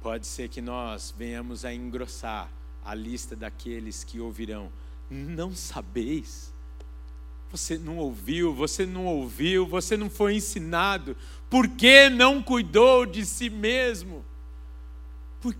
Pode 0.00 0.26
ser 0.26 0.48
que 0.48 0.60
nós 0.60 1.14
venhamos 1.16 1.64
a 1.64 1.74
engrossar 1.74 2.50
a 2.84 2.94
lista 2.94 3.36
daqueles 3.36 4.02
que 4.02 4.18
ouvirão. 4.18 4.70
Não 5.10 5.54
sabeis? 5.54 6.52
Você 7.50 7.76
não 7.76 7.98
ouviu, 7.98 8.54
você 8.54 8.86
não 8.86 9.06
ouviu, 9.06 9.66
você 9.66 9.96
não 9.96 10.08
foi 10.08 10.36
ensinado. 10.36 11.16
Por 11.50 11.68
que 11.68 12.08
não 12.08 12.42
cuidou 12.42 13.04
de 13.04 13.26
si 13.26 13.50
mesmo? 13.50 14.24
Por, 15.40 15.54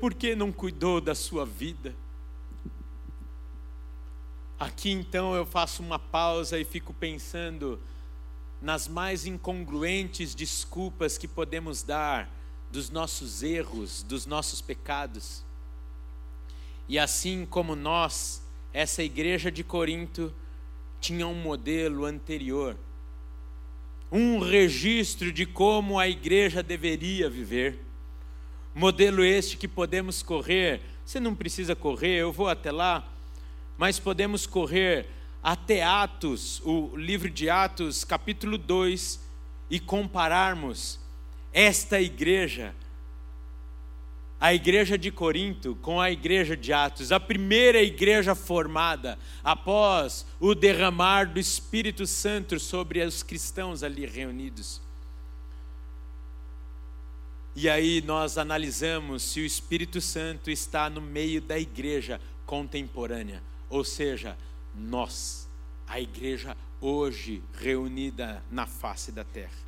por 0.00 0.12
que 0.12 0.34
não 0.34 0.50
cuidou 0.50 1.00
da 1.00 1.14
sua 1.14 1.46
vida? 1.46 1.94
Aqui 4.58 4.90
então 4.90 5.34
eu 5.34 5.46
faço 5.46 5.82
uma 5.82 5.98
pausa 5.98 6.58
e 6.58 6.64
fico 6.64 6.92
pensando 6.92 7.78
nas 8.60 8.88
mais 8.88 9.26
incongruentes 9.26 10.34
desculpas 10.34 11.16
que 11.16 11.28
podemos 11.28 11.82
dar 11.82 12.28
dos 12.76 12.90
nossos 12.90 13.42
erros, 13.42 14.02
dos 14.02 14.26
nossos 14.26 14.60
pecados. 14.60 15.42
E 16.88 16.98
assim 16.98 17.44
como 17.44 17.74
nós, 17.74 18.42
essa 18.72 19.02
igreja 19.02 19.50
de 19.50 19.64
Corinto 19.64 20.32
tinha 21.00 21.26
um 21.26 21.34
modelo 21.34 22.04
anterior, 22.04 22.76
um 24.12 24.38
registro 24.38 25.32
de 25.32 25.44
como 25.44 25.98
a 25.98 26.06
igreja 26.06 26.62
deveria 26.62 27.28
viver. 27.28 27.80
Modelo 28.74 29.24
este 29.24 29.56
que 29.56 29.66
podemos 29.66 30.22
correr, 30.22 30.80
você 31.04 31.18
não 31.18 31.34
precisa 31.34 31.74
correr, 31.74 32.20
eu 32.20 32.32
vou 32.32 32.48
até 32.48 32.70
lá 32.70 33.12
mas 33.78 33.98
podemos 33.98 34.46
correr 34.46 35.06
até 35.42 35.82
Atos, 35.82 36.60
o 36.64 36.96
livro 36.96 37.28
de 37.28 37.50
Atos, 37.50 38.04
capítulo 38.04 38.56
2, 38.56 39.20
e 39.68 39.78
compararmos 39.78 40.98
esta 41.56 41.98
igreja, 41.98 42.74
a 44.38 44.52
igreja 44.52 44.98
de 44.98 45.10
Corinto, 45.10 45.74
com 45.76 45.98
a 45.98 46.10
igreja 46.10 46.54
de 46.54 46.70
Atos, 46.70 47.10
a 47.10 47.18
primeira 47.18 47.82
igreja 47.82 48.34
formada 48.34 49.18
após 49.42 50.26
o 50.38 50.54
derramar 50.54 51.32
do 51.32 51.40
Espírito 51.40 52.06
Santo 52.06 52.60
sobre 52.60 53.02
os 53.02 53.22
cristãos 53.22 53.82
ali 53.82 54.04
reunidos. 54.04 54.82
E 57.54 57.70
aí 57.70 58.02
nós 58.02 58.36
analisamos 58.36 59.22
se 59.22 59.40
o 59.40 59.46
Espírito 59.46 59.98
Santo 60.02 60.50
está 60.50 60.90
no 60.90 61.00
meio 61.00 61.40
da 61.40 61.58
igreja 61.58 62.20
contemporânea 62.44 63.42
ou 63.68 63.82
seja, 63.84 64.36
nós, 64.74 65.48
a 65.86 66.00
igreja 66.00 66.56
hoje 66.80 67.42
reunida 67.54 68.42
na 68.50 68.66
face 68.66 69.10
da 69.10 69.24
terra. 69.24 69.65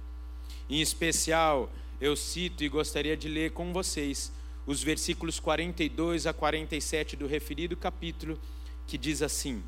Em 0.69 0.81
especial, 0.81 1.73
eu 2.01 2.15
cito 2.15 2.63
e 2.63 2.69
gostaria 2.69 3.17
de 3.17 3.29
ler 3.29 3.53
com 3.53 3.73
vocês 3.73 4.33
os 4.67 4.83
versículos 4.83 5.41
42 5.41 6.27
a 6.27 6.33
47 6.33 7.17
do 7.17 7.27
referido 7.27 7.75
capítulo, 7.75 8.39
que 8.87 8.99
diz 8.99 9.23
assim: 9.23 9.63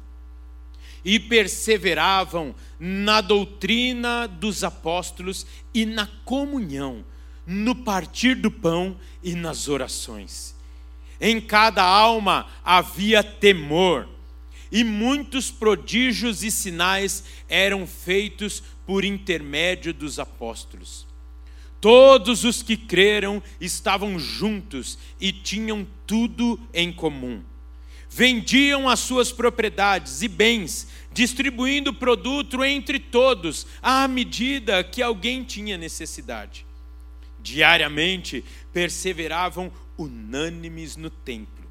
E 1.02 1.18
perseveravam 1.18 2.54
na 2.78 3.22
doutrina 3.22 4.26
dos 4.26 4.62
apóstolos 4.62 5.46
e 5.72 5.86
na 5.86 6.06
comunhão, 6.24 7.02
no 7.46 7.74
partir 7.74 8.34
do 8.34 8.50
pão 8.50 8.94
e 9.22 9.34
nas 9.34 9.68
orações. 9.68 10.54
Em 11.18 11.40
cada 11.40 11.82
alma 11.82 12.46
havia 12.62 13.22
temor 13.22 14.06
e 14.70 14.84
muitos 14.84 15.50
prodígios 15.50 16.44
e 16.44 16.50
sinais 16.50 17.24
eram 17.48 17.86
feitos 17.86 18.62
por 18.90 19.04
intermédio 19.04 19.94
dos 19.94 20.18
apóstolos. 20.18 21.06
Todos 21.80 22.42
os 22.42 22.60
que 22.60 22.76
creram 22.76 23.40
estavam 23.60 24.18
juntos 24.18 24.98
e 25.20 25.30
tinham 25.30 25.86
tudo 26.04 26.58
em 26.74 26.92
comum. 26.92 27.40
Vendiam 28.08 28.88
as 28.88 28.98
suas 28.98 29.30
propriedades 29.30 30.22
e 30.22 30.26
bens, 30.26 30.88
distribuindo 31.12 31.90
o 31.90 31.94
produto 31.94 32.64
entre 32.64 32.98
todos, 32.98 33.64
à 33.80 34.08
medida 34.08 34.82
que 34.82 35.00
alguém 35.00 35.44
tinha 35.44 35.78
necessidade. 35.78 36.66
Diariamente 37.38 38.44
perseveravam 38.72 39.72
unânimes 39.96 40.96
no 40.96 41.10
templo, 41.10 41.64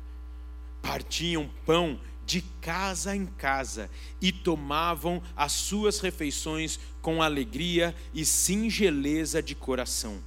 partiam 0.82 1.50
pão 1.66 2.00
de 2.30 2.42
casa 2.62 3.16
em 3.16 3.26
casa 3.26 3.90
e 4.22 4.32
tomavam 4.32 5.20
as 5.36 5.52
suas 5.52 6.00
refeições 6.00 6.80
com 7.02 7.24
alegria 7.24 7.96
e 8.14 8.24
singeleza 8.24 9.42
de 9.42 9.56
coração, 9.56 10.20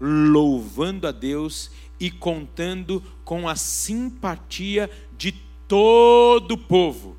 louvando 0.00 1.06
a 1.06 1.12
Deus 1.12 1.70
e 2.00 2.10
contando 2.10 3.02
com 3.22 3.46
a 3.46 3.54
simpatia 3.54 4.90
de 5.18 5.32
todo 5.68 6.52
o 6.52 6.58
povo. 6.58 7.18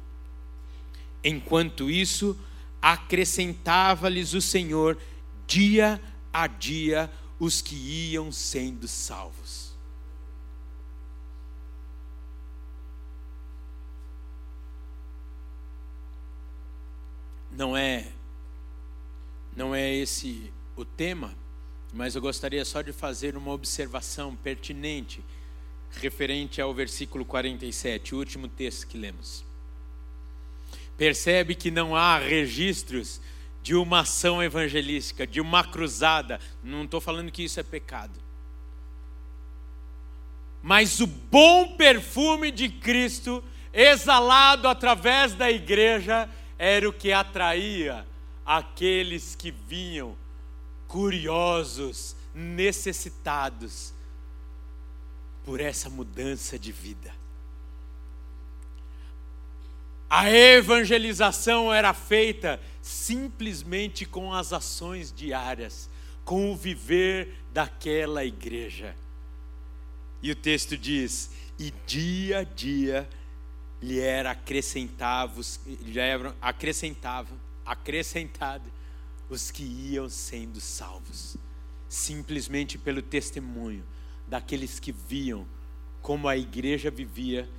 Enquanto 1.23 1.87
isso, 1.87 2.35
acrescentava-lhes 2.81 4.33
o 4.33 4.41
Senhor 4.41 4.97
dia 5.45 6.01
a 6.33 6.47
dia 6.47 7.07
os 7.39 7.61
que 7.61 7.75
iam 7.75 8.31
sendo 8.31 8.87
salvos. 8.87 9.62
Não 17.55 17.75
é 17.75 18.07
não 19.55 19.75
é 19.75 19.93
esse 19.93 20.51
o 20.75 20.83
tema, 20.83 21.33
mas 21.93 22.15
eu 22.15 22.21
gostaria 22.21 22.65
só 22.65 22.81
de 22.81 22.91
fazer 22.91 23.37
uma 23.37 23.51
observação 23.51 24.35
pertinente 24.35 25.23
referente 25.91 26.59
ao 26.59 26.73
versículo 26.73 27.23
47, 27.23 28.15
o 28.15 28.17
último 28.17 28.47
texto 28.47 28.87
que 28.87 28.97
lemos. 28.97 29.45
Percebe 30.97 31.53
que 31.53 31.69
não 31.69 31.95
há 31.95 32.17
registros 32.17 33.21
de 33.61 33.75
uma 33.75 33.99
ação 33.99 34.41
evangelística, 34.41 35.25
de 35.25 35.39
uma 35.39 35.63
cruzada. 35.63 36.39
Não 36.63 36.83
estou 36.83 36.99
falando 36.99 37.31
que 37.31 37.43
isso 37.43 37.59
é 37.59 37.63
pecado. 37.63 38.19
Mas 40.61 40.99
o 40.99 41.07
bom 41.07 41.75
perfume 41.75 42.49
de 42.49 42.69
Cristo, 42.69 43.43
exalado 43.71 44.67
através 44.67 45.33
da 45.33 45.51
igreja, 45.51 46.29
era 46.65 46.87
o 46.87 46.93
que 46.93 47.11
atraía 47.11 48.07
aqueles 48.45 49.35
que 49.35 49.51
vinham 49.51 50.15
curiosos, 50.87 52.15
necessitados 52.33 53.93
por 55.43 55.59
essa 55.59 55.89
mudança 55.89 56.57
de 56.57 56.71
vida. 56.71 57.13
A 60.09 60.31
evangelização 60.31 61.73
era 61.73 61.93
feita 61.93 62.61
simplesmente 62.81 64.05
com 64.05 64.33
as 64.33 64.53
ações 64.53 65.11
diárias, 65.11 65.89
com 66.23 66.49
o 66.49 66.55
viver 66.55 67.39
daquela 67.51 68.23
igreja. 68.23 68.95
E 70.21 70.31
o 70.31 70.35
texto 70.35 70.77
diz: 70.77 71.29
e 71.59 71.73
dia 71.85 72.39
a 72.39 72.43
dia 72.45 73.09
lhe 73.83 73.99
era 73.99 74.31
acrescentado, 74.31 75.41
lhe 75.81 75.99
eram 75.99 76.33
acrescentava, 76.41 77.35
acrescentado 77.65 78.63
os 79.29 79.51
que 79.51 79.63
iam 79.63 80.09
sendo 80.09 80.61
salvos, 80.61 81.35
simplesmente 81.89 82.77
pelo 82.77 83.01
testemunho 83.01 83.83
daqueles 84.25 84.79
que 84.79 84.93
viam 84.93 85.45
como 86.01 86.29
a 86.29 86.37
igreja 86.37 86.89
vivia, 86.89 87.49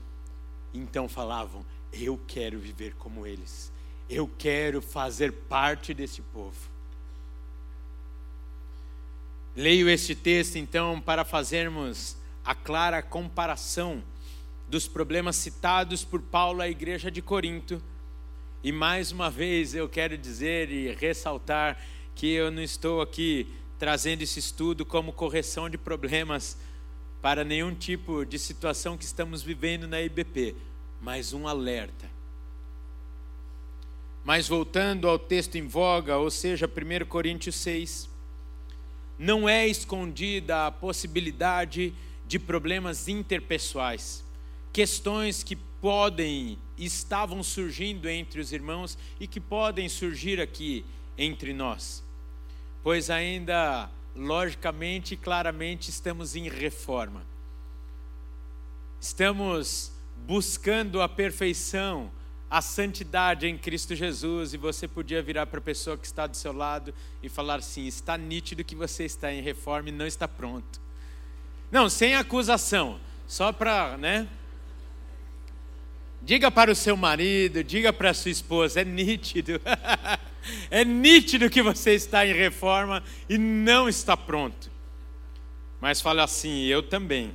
então 0.72 1.10
falavam: 1.10 1.62
Eu 1.92 2.18
quero 2.26 2.58
viver 2.58 2.94
como 2.94 3.26
eles, 3.26 3.70
eu 4.08 4.26
quero 4.38 4.80
fazer 4.80 5.30
parte 5.30 5.92
desse 5.92 6.22
povo. 6.22 6.72
Leio 9.54 9.90
este 9.90 10.14
texto 10.14 10.56
então 10.56 11.02
para 11.02 11.22
fazermos 11.22 12.16
a 12.42 12.54
clara 12.54 13.02
comparação 13.02 14.02
dos 14.68 14.88
problemas 14.88 15.36
citados 15.36 16.04
por 16.04 16.22
Paulo 16.22 16.60
à 16.60 16.68
igreja 16.68 17.10
de 17.10 17.20
Corinto. 17.20 17.82
E 18.62 18.72
mais 18.72 19.12
uma 19.12 19.30
vez 19.30 19.74
eu 19.74 19.88
quero 19.88 20.16
dizer 20.16 20.70
e 20.70 20.94
ressaltar 20.94 21.78
que 22.14 22.28
eu 22.28 22.50
não 22.50 22.62
estou 22.62 23.00
aqui 23.00 23.46
trazendo 23.78 24.22
esse 24.22 24.38
estudo 24.38 24.84
como 24.86 25.12
correção 25.12 25.68
de 25.68 25.76
problemas 25.76 26.56
para 27.20 27.44
nenhum 27.44 27.74
tipo 27.74 28.24
de 28.24 28.38
situação 28.38 28.96
que 28.96 29.04
estamos 29.04 29.42
vivendo 29.42 29.86
na 29.86 30.00
IBP, 30.00 30.54
mas 31.00 31.32
um 31.32 31.46
alerta. 31.46 32.08
Mas 34.24 34.48
voltando 34.48 35.06
ao 35.06 35.18
texto 35.18 35.56
em 35.56 35.66
voga, 35.66 36.16
ou 36.16 36.30
seja, 36.30 36.66
1 36.66 37.04
Coríntios 37.06 37.56
6, 37.56 38.08
não 39.18 39.46
é 39.46 39.66
escondida 39.66 40.66
a 40.66 40.70
possibilidade 40.70 41.92
de 42.26 42.38
problemas 42.38 43.06
interpessoais 43.06 44.23
questões 44.74 45.44
que 45.44 45.54
podem, 45.54 46.58
estavam 46.76 47.44
surgindo 47.44 48.08
entre 48.08 48.40
os 48.40 48.52
irmãos 48.52 48.98
e 49.20 49.26
que 49.28 49.38
podem 49.38 49.88
surgir 49.88 50.40
aqui 50.40 50.84
entre 51.16 51.54
nós. 51.54 52.02
Pois 52.82 53.08
ainda, 53.08 53.88
logicamente 54.16 55.14
e 55.14 55.16
claramente, 55.16 55.90
estamos 55.90 56.34
em 56.34 56.48
reforma. 56.48 57.24
Estamos 59.00 59.92
buscando 60.26 61.00
a 61.00 61.08
perfeição, 61.08 62.10
a 62.50 62.60
santidade 62.60 63.46
em 63.46 63.56
Cristo 63.56 63.94
Jesus, 63.94 64.54
e 64.54 64.56
você 64.56 64.88
podia 64.88 65.22
virar 65.22 65.46
para 65.46 65.60
a 65.60 65.62
pessoa 65.62 65.96
que 65.96 66.06
está 66.06 66.26
do 66.26 66.36
seu 66.36 66.52
lado 66.52 66.92
e 67.22 67.28
falar 67.28 67.60
assim: 67.60 67.86
está 67.86 68.18
nítido 68.18 68.64
que 68.64 68.74
você 68.74 69.04
está 69.04 69.32
em 69.32 69.40
reforma 69.40 69.90
e 69.90 69.92
não 69.92 70.06
está 70.06 70.26
pronto. 70.26 70.80
Não, 71.70 71.88
sem 71.88 72.16
acusação, 72.16 72.98
só 73.28 73.52
para, 73.52 73.96
né? 73.96 74.28
Diga 76.24 76.50
para 76.50 76.72
o 76.72 76.74
seu 76.74 76.96
marido, 76.96 77.62
diga 77.62 77.92
para 77.92 78.08
a 78.08 78.14
sua 78.14 78.30
esposa, 78.30 78.80
é 78.80 78.84
nítido. 78.84 79.60
é 80.70 80.82
nítido 80.82 81.50
que 81.50 81.62
você 81.62 81.92
está 81.92 82.26
em 82.26 82.32
reforma 82.32 83.04
e 83.28 83.36
não 83.36 83.90
está 83.90 84.16
pronto. 84.16 84.70
Mas 85.82 86.00
fale 86.00 86.22
assim, 86.22 86.64
eu 86.64 86.82
também. 86.82 87.34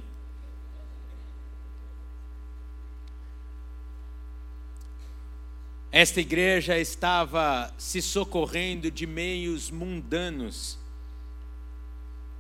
Esta 5.92 6.20
igreja 6.20 6.76
estava 6.80 7.72
se 7.78 8.02
socorrendo 8.02 8.90
de 8.90 9.06
meios 9.06 9.70
mundanos, 9.70 10.80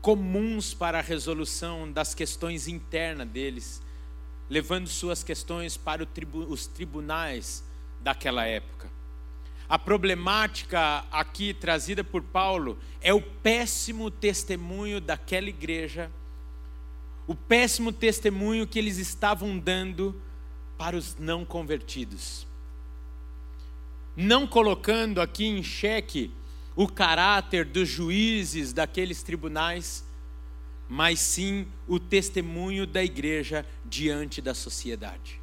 comuns 0.01 0.73
para 0.73 0.97
a 0.97 1.03
resolução 1.03 1.91
das 1.91 2.15
questões 2.15 2.67
internas 2.67 3.27
deles 3.27 3.87
levando 4.49 4.87
suas 4.87 5.23
questões 5.23 5.77
para 5.77 6.05
tribu 6.05 6.39
os 6.39 6.65
tribunais 6.65 7.63
daquela 8.01 8.45
época. 8.45 8.89
A 9.67 9.77
problemática 9.77 11.05
aqui 11.11 11.53
trazida 11.53 12.03
por 12.03 12.23
Paulo 12.23 12.79
é 12.99 13.13
o 13.13 13.21
péssimo 13.21 14.09
testemunho 14.09 14.99
daquela 14.99 15.47
igreja, 15.47 16.09
o 17.27 17.35
péssimo 17.35 17.93
testemunho 17.93 18.65
que 18.65 18.79
eles 18.79 18.97
estavam 18.97 19.59
dando 19.59 20.19
para 20.75 20.97
os 20.97 21.15
não 21.19 21.45
convertidos. 21.45 22.47
Não 24.15 24.47
colocando 24.47 25.21
aqui 25.21 25.45
em 25.45 25.61
xeque 25.61 26.31
o 26.75 26.87
caráter 26.87 27.65
dos 27.65 27.87
juízes 27.87 28.73
daqueles 28.73 29.21
tribunais, 29.21 30.03
mas 30.89 31.19
sim 31.19 31.67
o 31.87 31.99
testemunho 31.99 32.87
da 32.87 33.03
igreja 33.03 33.63
diante 33.85 34.41
da 34.41 34.55
sociedade. 34.55 35.39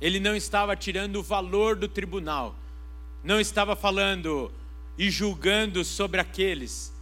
Ele 0.00 0.18
não 0.18 0.34
estava 0.34 0.74
tirando 0.74 1.16
o 1.16 1.22
valor 1.22 1.76
do 1.76 1.86
tribunal, 1.86 2.56
não 3.22 3.40
estava 3.40 3.76
falando 3.76 4.52
e 4.98 5.10
julgando 5.10 5.84
sobre 5.84 6.20
aqueles, 6.20 6.92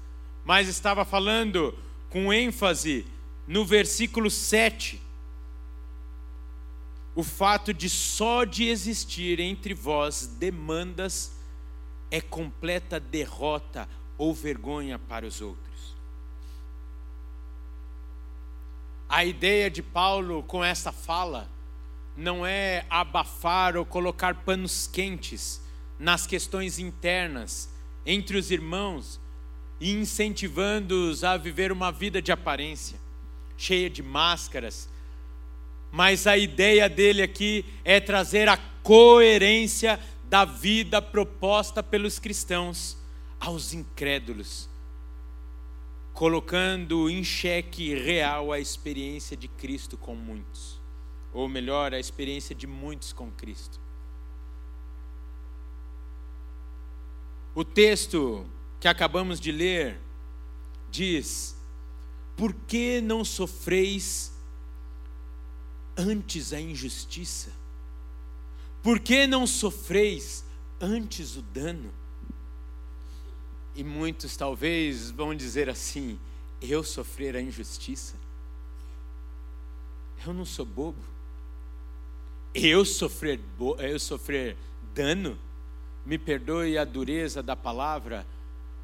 mas 0.44 0.68
estava 0.68 1.02
falando 1.02 1.76
com 2.10 2.30
ênfase 2.30 3.06
no 3.48 3.64
versículo 3.64 4.30
7. 4.30 5.00
O 7.14 7.22
fato 7.22 7.72
de 7.72 7.88
só 7.88 8.44
de 8.44 8.68
existir 8.68 9.40
entre 9.40 9.72
vós 9.72 10.26
demandas 10.26 11.32
é 12.10 12.20
completa 12.20 13.00
derrota 13.00 13.88
ou 14.18 14.34
vergonha 14.34 14.98
para 14.98 15.26
os 15.26 15.40
outros. 15.40 15.73
A 19.08 19.24
ideia 19.24 19.70
de 19.70 19.82
Paulo 19.82 20.42
com 20.42 20.64
essa 20.64 20.90
fala 20.90 21.48
não 22.16 22.46
é 22.46 22.86
abafar 22.88 23.76
ou 23.76 23.84
colocar 23.84 24.34
panos 24.44 24.86
quentes 24.86 25.60
nas 25.98 26.26
questões 26.26 26.78
internas 26.78 27.68
entre 28.06 28.36
os 28.36 28.50
irmãos 28.50 29.20
e 29.80 29.92
incentivando-os 29.92 31.24
a 31.24 31.36
viver 31.36 31.70
uma 31.70 31.90
vida 31.90 32.22
de 32.22 32.32
aparência, 32.32 32.98
cheia 33.56 33.90
de 33.90 34.02
máscaras. 34.02 34.88
Mas 35.90 36.26
a 36.26 36.36
ideia 36.36 36.88
dele 36.88 37.22
aqui 37.22 37.64
é 37.84 38.00
trazer 38.00 38.48
a 38.48 38.56
coerência 38.82 40.00
da 40.24 40.44
vida 40.44 41.00
proposta 41.00 41.82
pelos 41.82 42.18
cristãos 42.18 42.96
aos 43.38 43.72
incrédulos 43.72 44.68
colocando 46.14 47.10
em 47.10 47.24
xeque 47.24 47.92
real 47.92 48.52
a 48.52 48.60
experiência 48.60 49.36
de 49.36 49.48
Cristo 49.48 49.98
com 49.98 50.14
muitos, 50.14 50.80
ou 51.32 51.48
melhor, 51.48 51.92
a 51.92 51.98
experiência 51.98 52.54
de 52.54 52.68
muitos 52.68 53.12
com 53.12 53.30
Cristo. 53.32 53.80
O 57.52 57.64
texto 57.64 58.46
que 58.78 58.86
acabamos 58.86 59.40
de 59.40 59.50
ler 59.50 60.00
diz: 60.88 61.56
Por 62.36 62.54
que 62.54 63.00
não 63.00 63.24
sofreis 63.24 64.32
antes 65.96 66.52
a 66.52 66.60
injustiça? 66.60 67.52
Por 68.82 69.00
que 69.00 69.26
não 69.26 69.46
sofreis 69.46 70.44
antes 70.80 71.36
o 71.36 71.42
dano? 71.42 71.92
E 73.74 73.82
muitos 73.82 74.36
talvez 74.36 75.10
vão 75.10 75.34
dizer 75.34 75.68
assim: 75.68 76.18
eu 76.62 76.84
sofrer 76.84 77.34
a 77.34 77.40
injustiça? 77.40 78.14
Eu 80.24 80.32
não 80.32 80.44
sou 80.44 80.64
bobo. 80.64 81.02
Eu 82.54 82.84
sofrer, 82.84 83.40
eu 83.78 83.98
sofrer 83.98 84.56
dano? 84.94 85.36
Me 86.06 86.18
perdoe 86.18 86.78
a 86.78 86.84
dureza 86.84 87.42
da 87.42 87.56
palavra, 87.56 88.24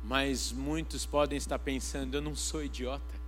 mas 0.02 0.50
muitos 0.50 1.06
podem 1.06 1.38
estar 1.38 1.58
pensando: 1.58 2.16
eu 2.16 2.20
não 2.20 2.34
sou 2.34 2.64
idiota. 2.64 3.20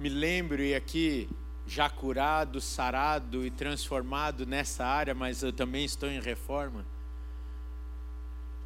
Me 0.00 0.08
lembro, 0.08 0.62
e 0.62 0.74
aqui, 0.74 1.28
já 1.66 1.88
curado, 1.88 2.60
sarado 2.60 3.44
e 3.44 3.50
transformado 3.50 4.44
nessa 4.46 4.84
área, 4.84 5.14
mas 5.14 5.42
eu 5.42 5.52
também 5.52 5.84
estou 5.84 6.08
em 6.08 6.20
reforma 6.20 6.84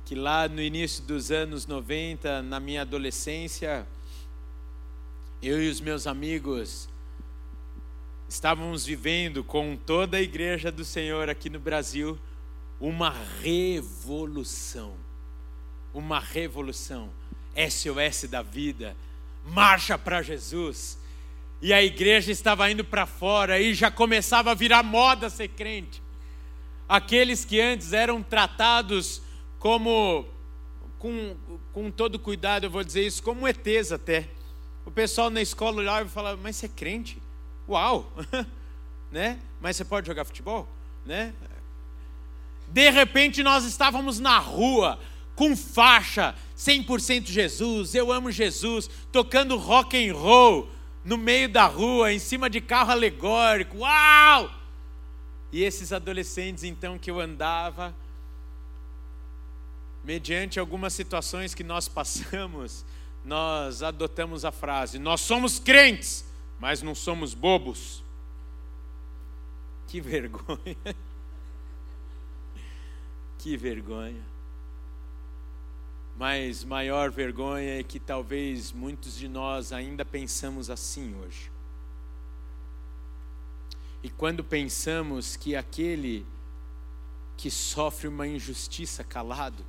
que 0.09 0.15
lá 0.15 0.49
no 0.49 0.63
início 0.63 1.05
dos 1.05 1.31
anos 1.31 1.67
90, 1.67 2.41
na 2.41 2.59
minha 2.59 2.81
adolescência, 2.81 3.87
eu 5.43 5.63
e 5.63 5.69
os 5.69 5.83
meus 5.83 6.07
amigos 6.07 6.89
estávamos 8.27 8.87
vivendo 8.87 9.45
com 9.45 9.77
toda 9.77 10.17
a 10.17 10.23
igreja 10.23 10.73
do 10.73 10.83
Senhor 10.83 11.29
aqui 11.29 11.51
no 11.51 11.61
Brasil 11.61 12.19
uma 12.81 13.15
revolução. 13.43 14.95
Uma 15.93 16.19
revolução. 16.19 17.11
SOS 17.55 18.31
da 18.31 18.41
vida. 18.41 18.97
Marcha 19.45 19.99
para 19.99 20.23
Jesus. 20.23 20.99
E 21.61 21.71
a 21.71 21.83
igreja 21.83 22.33
estava 22.33 22.71
indo 22.71 22.83
para 22.83 23.05
fora 23.05 23.61
e 23.61 23.75
já 23.75 23.91
começava 23.91 24.53
a 24.53 24.55
virar 24.55 24.83
moda 24.83 25.29
ser 25.29 25.49
crente. 25.49 26.03
Aqueles 26.89 27.45
que 27.45 27.61
antes 27.61 27.93
eram 27.93 28.23
tratados 28.23 29.28
como, 29.59 30.27
com, 30.99 31.37
com 31.73 31.91
todo 31.91 32.19
cuidado, 32.19 32.65
eu 32.65 32.71
vou 32.71 32.85
dizer 32.85 33.07
isso, 33.07 33.23
como 33.23 33.47
ETs 33.47 33.93
até. 33.93 34.29
O 34.85 34.91
pessoal 34.91 35.31
na 35.31 35.43
escola 35.43 35.79
olhava 35.79 36.07
e 36.07 36.11
falava, 36.11 36.41
mas 36.43 36.57
você 36.57 36.67
é 36.67 36.71
crente? 36.71 37.21
Uau! 37.69 38.13
né? 39.11 39.39
Mas 39.61 39.77
você 39.77 39.85
pode 39.85 40.07
jogar 40.07 40.25
futebol? 40.25 40.69
Né? 41.05 41.33
De 42.69 42.91
repente 42.91 43.43
nós 43.43 43.65
estávamos 43.65 44.21
na 44.21 44.39
rua, 44.39 44.99
com 45.35 45.57
faixa, 45.57 46.35
100% 46.57 47.27
Jesus, 47.27 47.95
eu 47.95 48.13
amo 48.13 48.31
Jesus, 48.31 48.91
tocando 49.13 49.57
rock 49.57 49.97
and 49.97 50.15
roll 50.15 50.69
no 51.05 51.17
meio 51.17 51.49
da 51.49 51.67
rua, 51.67 52.13
em 52.13 52.19
cima 52.19 52.51
de 52.51 52.61
carro 52.61 52.91
alegórico. 52.91 53.79
Uau! 53.79 54.51
E 55.51 55.63
esses 55.63 55.93
adolescentes 55.93 56.65
então 56.65 56.99
que 56.99 57.11
eu 57.11 57.19
andava, 57.21 57.95
mediante 60.09 60.59
algumas 60.59 60.95
situações 60.95 61.53
que 61.53 61.63
nós 61.63 61.87
passamos, 61.87 62.83
nós 63.23 63.83
adotamos 63.83 64.43
a 64.43 64.51
frase: 64.51 64.99
Nós 64.99 65.21
somos 65.21 65.59
crentes, 65.59 66.25
mas 66.59 66.81
não 66.81 66.95
somos 66.95 67.35
bobos. 67.35 68.03
Que 69.87 70.01
vergonha. 70.01 70.77
Que 73.39 73.57
vergonha. 73.57 74.21
Mas 76.17 76.65
maior 76.65 77.09
vergonha 77.09 77.79
é 77.79 77.85
que 77.85 78.01
talvez 78.01 78.73
muitos 78.73 79.17
de 79.17 79.29
nós 79.29 79.73
ainda 79.73 80.05
pensamos 80.05 80.71
assim 80.71 81.15
hoje. 81.15 81.49
E 84.03 84.11
quando 84.11 84.43
pensamos 84.43 85.37
que 85.37 85.55
aquele 85.55 86.27
que 87.37 87.49
sofre 87.49 88.09
uma 88.09 88.27
injustiça 88.27 89.05
calado, 89.05 89.65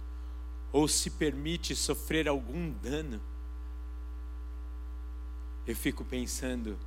ou 0.71 0.88
se 0.88 1.10
permite 1.10 1.75
sofrer 1.75 2.27
algum 2.27 2.69
dano, 2.71 3.21
eu 5.65 5.75
fico 5.75 6.03
pensando: 6.05 6.77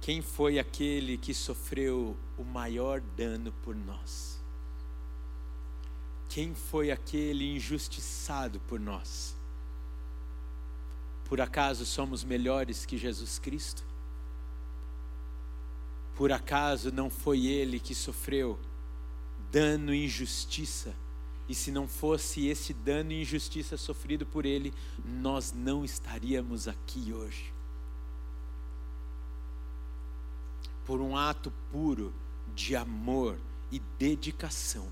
quem 0.00 0.20
foi 0.20 0.58
aquele 0.58 1.16
que 1.16 1.32
sofreu 1.32 2.16
o 2.36 2.44
maior 2.44 3.00
dano 3.00 3.52
por 3.62 3.74
nós? 3.74 4.40
Quem 6.28 6.54
foi 6.54 6.90
aquele 6.90 7.54
injustiçado 7.54 8.58
por 8.60 8.80
nós? 8.80 9.36
Por 11.26 11.40
acaso 11.40 11.84
somos 11.84 12.24
melhores 12.24 12.86
que 12.86 12.96
Jesus 12.96 13.38
Cristo? 13.38 13.84
Por 16.14 16.32
acaso 16.32 16.92
não 16.92 17.08
foi 17.08 17.46
ele 17.46 17.78
que 17.78 17.94
sofreu 17.94 18.58
dano 19.50 19.94
e 19.94 20.04
injustiça 20.04 20.94
E 21.48 21.54
se 21.54 21.70
não 21.70 21.88
fosse 21.88 22.46
esse 22.46 22.72
dano 22.72 23.12
e 23.12 23.22
injustiça 23.22 23.76
sofrido 23.76 24.24
por 24.24 24.46
ele, 24.46 24.72
nós 25.04 25.52
não 25.52 25.84
estaríamos 25.84 26.68
aqui 26.68 27.12
hoje. 27.12 27.52
Por 30.84 31.00
um 31.00 31.16
ato 31.16 31.52
puro 31.70 32.12
de 32.54 32.76
amor 32.76 33.38
e 33.70 33.80
dedicação. 33.98 34.86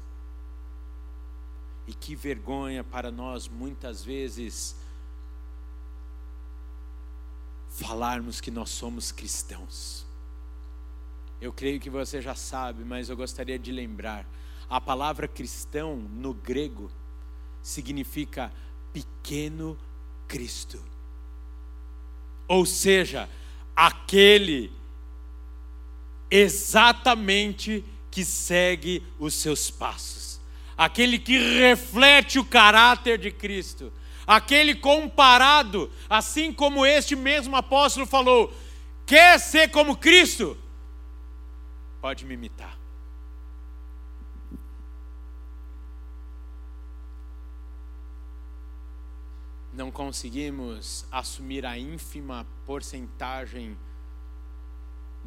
E 1.87 1.95
que 1.95 2.15
vergonha 2.15 2.83
para 2.85 3.11
nós 3.11 3.49
muitas 3.49 4.05
vezes 4.05 4.77
falarmos 7.71 8.41
que 8.41 8.51
nós 8.51 8.71
somos 8.71 9.13
cristãos. 9.13 10.05
Eu 11.41 11.53
creio 11.53 11.81
que 11.81 11.89
você 11.89 12.21
já 12.21 12.35
sabe, 12.35 12.85
mas 12.85 13.09
eu 13.09 13.17
gostaria 13.17 13.59
de 13.59 13.73
lembrar. 13.73 14.27
A 14.71 14.81
palavra 14.81 15.27
cristão 15.27 15.97
no 15.97 16.33
grego 16.33 16.89
significa 17.61 18.53
pequeno 18.93 19.77
Cristo. 20.29 20.81
Ou 22.47 22.65
seja, 22.65 23.29
aquele 23.75 24.73
exatamente 26.31 27.85
que 28.11 28.25
segue 28.25 29.03
os 29.19 29.35
seus 29.35 29.71
passos, 29.71 30.41
aquele 30.77 31.19
que 31.19 31.37
reflete 31.59 32.39
o 32.39 32.45
caráter 32.45 33.19
de 33.19 33.33
Cristo, 33.33 33.93
aquele 34.27 34.75
comparado, 34.75 35.91
assim 36.09 36.53
como 36.53 36.87
este 36.87 37.17
mesmo 37.17 37.57
apóstolo 37.57 38.07
falou: 38.07 38.53
quer 39.05 39.39
ser 39.39 39.71
como 39.71 39.97
Cristo? 39.97 40.57
Pode 42.01 42.25
me 42.25 42.35
imitar. 42.35 42.80
Não 49.73 49.91
conseguimos 49.91 51.07
assumir 51.11 51.65
a 51.65 51.79
ínfima 51.79 52.47
porcentagem 52.67 53.77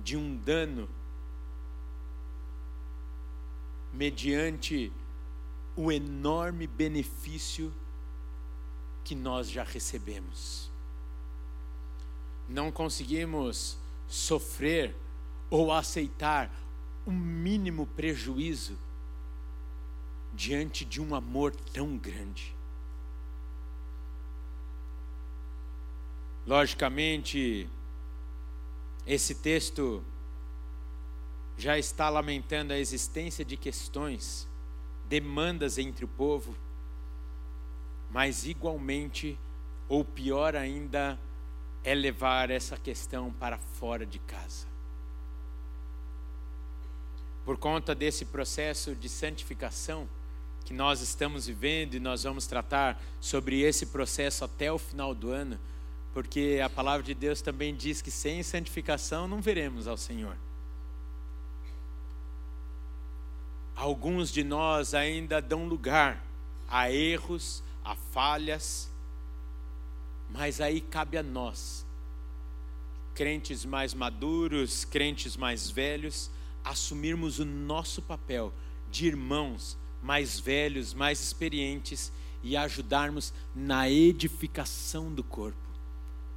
de 0.03 0.17
um 0.17 0.35
dano 0.35 0.89
mediante 3.93 4.91
o 5.75 5.91
enorme 5.91 6.67
benefício 6.67 7.73
que 9.03 9.15
nós 9.15 9.49
já 9.49 9.63
recebemos. 9.63 10.69
Não 12.49 12.71
conseguimos 12.71 13.77
sofrer 14.07 14.95
ou 15.49 15.71
aceitar 15.71 16.51
um 17.05 17.11
mínimo 17.11 17.85
prejuízo 17.85 18.77
diante 20.33 20.83
de 20.83 21.01
um 21.01 21.13
amor 21.13 21.55
tão 21.73 21.97
grande. 21.97 22.55
Logicamente, 26.45 27.69
esse 29.07 29.35
texto 29.35 30.03
já 31.57 31.77
está 31.77 32.09
lamentando 32.09 32.73
a 32.73 32.77
existência 32.77 33.45
de 33.45 33.55
questões, 33.55 34.47
demandas 35.07 35.77
entre 35.77 36.03
o 36.03 36.07
povo, 36.07 36.55
mas 38.11 38.45
igualmente, 38.45 39.37
ou 39.87 40.03
pior 40.03 40.55
ainda, 40.55 41.17
é 41.83 41.93
levar 41.93 42.49
essa 42.49 42.77
questão 42.77 43.31
para 43.31 43.57
fora 43.57 44.05
de 44.05 44.19
casa. 44.19 44.67
Por 47.45 47.57
conta 47.57 47.93
desse 47.93 48.25
processo 48.25 48.95
de 48.95 49.09
santificação 49.09 50.07
que 50.63 50.73
nós 50.73 51.01
estamos 51.01 51.45
vivendo 51.45 51.95
e 51.95 51.99
nós 51.99 52.23
vamos 52.23 52.47
tratar 52.47 53.01
sobre 53.19 53.61
esse 53.61 53.87
processo 53.87 54.45
até 54.45 54.71
o 54.71 54.77
final 54.77 55.13
do 55.13 55.29
ano, 55.29 55.59
porque 56.13 56.61
a 56.63 56.69
palavra 56.69 57.03
de 57.03 57.13
Deus 57.13 57.41
também 57.41 57.75
diz 57.75 58.01
que 58.01 58.11
sem 58.11 58.43
santificação 58.43 59.27
não 59.27 59.41
veremos 59.41 59.87
ao 59.87 59.97
Senhor. 59.97 60.37
Alguns 63.75 64.31
de 64.31 64.43
nós 64.43 64.93
ainda 64.93 65.41
dão 65.41 65.67
lugar 65.67 66.23
a 66.67 66.91
erros, 66.91 67.63
a 67.83 67.95
falhas, 67.95 68.89
mas 70.29 70.61
aí 70.61 70.79
cabe 70.81 71.17
a 71.17 71.23
nós, 71.23 71.85
crentes 73.13 73.65
mais 73.65 73.93
maduros, 73.93 74.85
crentes 74.85 75.35
mais 75.35 75.69
velhos, 75.69 76.29
assumirmos 76.63 77.39
o 77.39 77.45
nosso 77.45 78.01
papel 78.01 78.53
de 78.89 79.07
irmãos 79.07 79.77
mais 80.01 80.39
velhos, 80.39 80.93
mais 80.93 81.19
experientes 81.21 82.11
e 82.43 82.57
ajudarmos 82.57 83.33
na 83.55 83.89
edificação 83.89 85.11
do 85.13 85.23
corpo, 85.23 85.62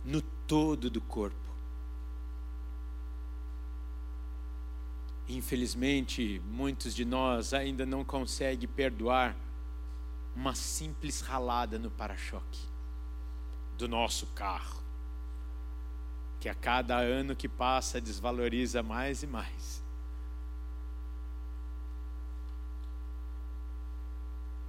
no 0.06 0.22
todo 0.22 0.88
do 0.88 1.00
corpo. 1.00 1.36
Infelizmente, 5.28 6.40
muitos 6.46 6.94
de 6.94 7.04
nós 7.04 7.52
ainda 7.52 7.84
não 7.84 8.04
conseguem 8.04 8.68
perdoar 8.68 9.36
uma 10.36 10.54
simples 10.54 11.20
ralada 11.20 11.78
no 11.78 11.90
para-choque 11.90 12.60
do 13.76 13.88
nosso 13.88 14.26
carro, 14.28 14.80
que 16.38 16.48
a 16.48 16.54
cada 16.54 16.98
ano 16.98 17.34
que 17.34 17.48
passa 17.48 18.00
desvaloriza 18.00 18.82
mais 18.84 19.24
e 19.24 19.26
mais. 19.26 19.82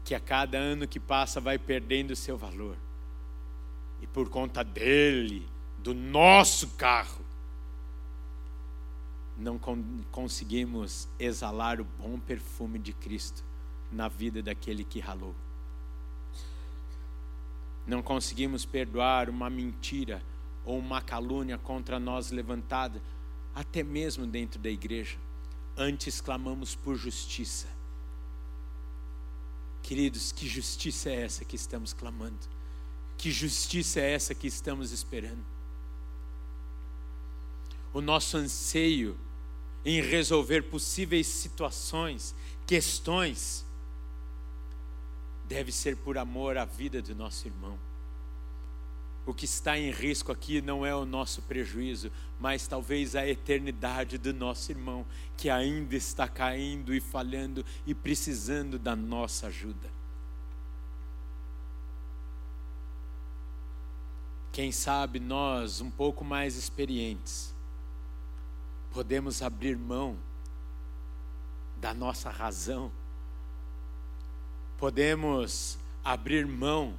Que 0.04 0.16
a 0.16 0.20
cada 0.20 0.58
ano 0.58 0.88
que 0.88 1.00
passa 1.00 1.40
vai 1.40 1.60
perdendo 1.60 2.16
seu 2.16 2.38
valor. 2.38 2.78
E 4.02 4.08
por 4.08 4.30
conta 4.30 4.64
dele, 4.64 5.48
do 5.80 5.94
nosso 5.94 6.70
carro, 6.70 7.26
não 9.38 9.60
conseguimos 10.12 11.08
exalar 11.20 11.80
o 11.80 11.84
bom 11.84 12.20
perfume 12.20 12.80
de 12.80 12.92
Cristo 12.94 13.44
na 13.92 14.08
vida 14.08 14.42
daquele 14.42 14.84
que 14.84 15.00
ralou. 15.00 15.36
Não 17.86 18.02
conseguimos 18.02 18.66
perdoar 18.66 19.30
uma 19.30 19.50
mentira 19.50 20.22
ou 20.66 20.78
uma 20.78 21.02
calúnia 21.02 21.58
contra 21.58 22.00
nós 22.00 22.32
levantada, 22.32 23.02
até 23.56 23.84
mesmo 23.84 24.28
dentro 24.28 24.60
da 24.60 24.70
igreja. 24.70 25.18
Antes 25.78 26.20
clamamos 26.20 26.76
por 26.76 26.96
justiça. 26.96 27.68
Queridos, 29.82 30.34
que 30.34 30.48
justiça 30.48 31.10
é 31.10 31.22
essa 31.24 31.46
que 31.46 31.56
estamos 31.56 31.94
clamando? 31.94 32.57
Que 33.18 33.32
justiça 33.32 34.00
é 34.00 34.12
essa 34.14 34.36
que 34.36 34.48
estamos 34.48 34.92
esperando? 34.92 35.44
O 37.94 38.02
nosso 38.02 38.38
anseio 38.38 39.18
em 39.84 40.02
resolver 40.02 40.64
possíveis 40.64 41.28
situações, 41.28 42.36
questões, 42.66 43.66
deve 45.48 45.72
ser 45.72 45.96
por 45.98 46.18
amor 46.18 46.58
à 46.58 46.66
vida 46.66 47.02
do 47.02 47.16
nosso 47.16 47.48
irmão. 47.48 47.80
O 49.26 49.34
que 49.34 49.46
está 49.46 49.78
em 49.78 49.92
risco 49.92 50.32
aqui 50.32 50.62
não 50.62 50.86
é 50.86 50.96
o 50.96 51.06
nosso 51.06 51.42
prejuízo, 51.42 52.12
mas 52.40 52.68
talvez 52.68 53.16
a 53.16 53.28
eternidade 53.28 54.18
do 54.18 54.34
nosso 54.34 54.72
irmão, 54.72 55.06
que 55.36 55.50
ainda 55.50 55.96
está 55.96 56.28
caindo 56.28 56.94
e 56.94 57.02
falhando 57.02 57.66
e 57.86 57.94
precisando 57.94 58.78
da 58.78 58.96
nossa 58.96 59.48
ajuda. 59.48 59.97
Quem 64.58 64.72
sabe 64.72 65.20
nós, 65.20 65.82
um 65.82 65.92
pouco 65.92 66.26
mais 66.26 66.56
experientes, 66.56 67.54
podemos 68.90 69.44
abrir 69.44 69.78
mão 69.78 70.18
da 71.80 71.94
nossa 71.94 72.32
razão, 72.32 72.92
podemos 74.76 75.78
abrir 76.04 76.48
mão 76.48 76.96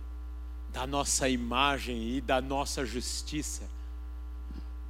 da 0.72 0.86
nossa 0.86 1.28
imagem 1.28 2.16
e 2.18 2.20
da 2.20 2.40
nossa 2.40 2.86
justiça 2.86 3.68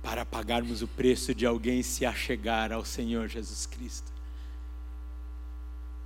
para 0.03 0.27
pagarmos 0.27 0.83
o 0.83 0.89
preço 0.89 1.35
de 1.35 1.47
alguém 1.47 1.83
se 1.83 2.05
achegar 2.05 2.71
ao 2.71 2.85
Senhor 2.85 3.29
Jesus 3.29 3.65
Cristo. 3.65 4.13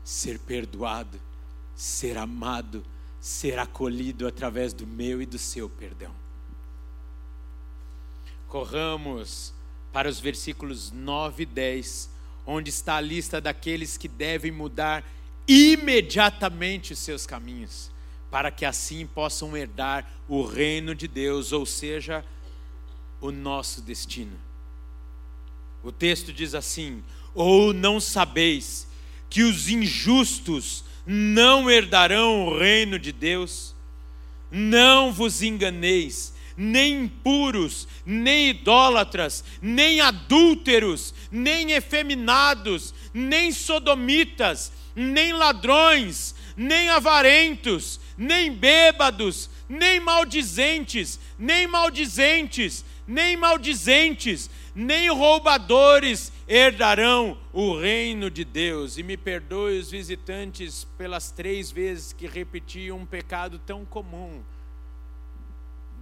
Ser 0.04 0.38
perdoado, 0.38 1.20
ser 1.74 2.16
amado, 2.16 2.84
ser 3.20 3.58
acolhido 3.58 4.28
através 4.28 4.72
do 4.72 4.86
meu 4.86 5.20
e 5.20 5.26
do 5.26 5.40
seu 5.40 5.68
perdão. 5.68 6.21
Corramos 8.52 9.54
para 9.94 10.10
os 10.10 10.20
versículos 10.20 10.92
9 10.92 11.44
e 11.44 11.46
10, 11.46 12.10
onde 12.46 12.68
está 12.68 12.96
a 12.96 13.00
lista 13.00 13.40
daqueles 13.40 13.96
que 13.96 14.06
devem 14.06 14.52
mudar 14.52 15.02
imediatamente 15.48 16.92
os 16.92 16.98
seus 16.98 17.24
caminhos, 17.24 17.90
para 18.30 18.50
que 18.50 18.66
assim 18.66 19.06
possam 19.06 19.56
herdar 19.56 20.06
o 20.28 20.44
reino 20.44 20.94
de 20.94 21.08
Deus, 21.08 21.50
ou 21.50 21.64
seja, 21.64 22.22
o 23.22 23.32
nosso 23.32 23.80
destino. 23.80 24.38
O 25.82 25.90
texto 25.90 26.30
diz 26.30 26.54
assim: 26.54 27.02
Ou 27.34 27.72
não 27.72 27.98
sabeis 27.98 28.86
que 29.30 29.44
os 29.44 29.70
injustos 29.70 30.84
não 31.06 31.70
herdarão 31.70 32.48
o 32.48 32.58
reino 32.58 32.98
de 32.98 33.12
Deus. 33.12 33.74
Não 34.50 35.10
vos 35.10 35.40
enganeis, 35.40 36.31
nem 36.56 37.04
impuros, 37.04 37.88
nem 38.04 38.50
idólatras, 38.50 39.44
nem 39.60 40.00
adúlteros, 40.00 41.14
nem 41.30 41.72
efeminados, 41.72 42.94
nem 43.12 43.52
sodomitas, 43.52 44.72
nem 44.94 45.32
ladrões, 45.32 46.34
nem 46.56 46.88
avarentos, 46.88 47.98
nem 48.16 48.52
bêbados, 48.52 49.48
nem 49.68 50.00
maldizentes, 50.00 51.18
nem 51.38 51.66
maldizentes, 51.66 52.84
nem 53.06 53.36
maldizentes, 53.36 54.50
nem 54.74 55.10
roubadores 55.10 56.32
herdarão 56.46 57.38
o 57.52 57.78
reino 57.78 58.30
de 58.30 58.44
Deus. 58.44 58.98
E 58.98 59.02
me 59.02 59.16
perdoe 59.16 59.78
os 59.78 59.90
visitantes 59.90 60.84
pelas 60.96 61.30
três 61.30 61.70
vezes 61.70 62.12
que 62.12 62.26
repeti 62.26 62.92
um 62.92 63.06
pecado 63.06 63.58
tão 63.58 63.84
comum 63.84 64.42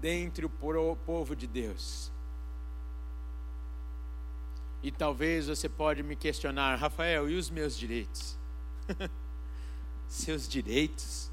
dentre 0.00 0.46
o 0.46 0.50
povo 0.96 1.36
de 1.36 1.46
Deus. 1.46 2.10
E 4.82 4.90
talvez 4.90 5.46
você 5.46 5.68
pode 5.68 6.02
me 6.02 6.16
questionar, 6.16 6.76
Rafael, 6.76 7.28
e 7.28 7.36
os 7.36 7.50
meus 7.50 7.76
direitos? 7.76 8.38
Seus 10.08 10.48
direitos? 10.48 11.30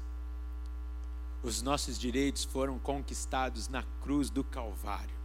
Os 1.42 1.62
nossos 1.62 1.98
direitos 1.98 2.44
foram 2.44 2.78
conquistados 2.78 3.68
na 3.68 3.82
cruz 4.02 4.28
do 4.28 4.44
Calvário. 4.44 5.16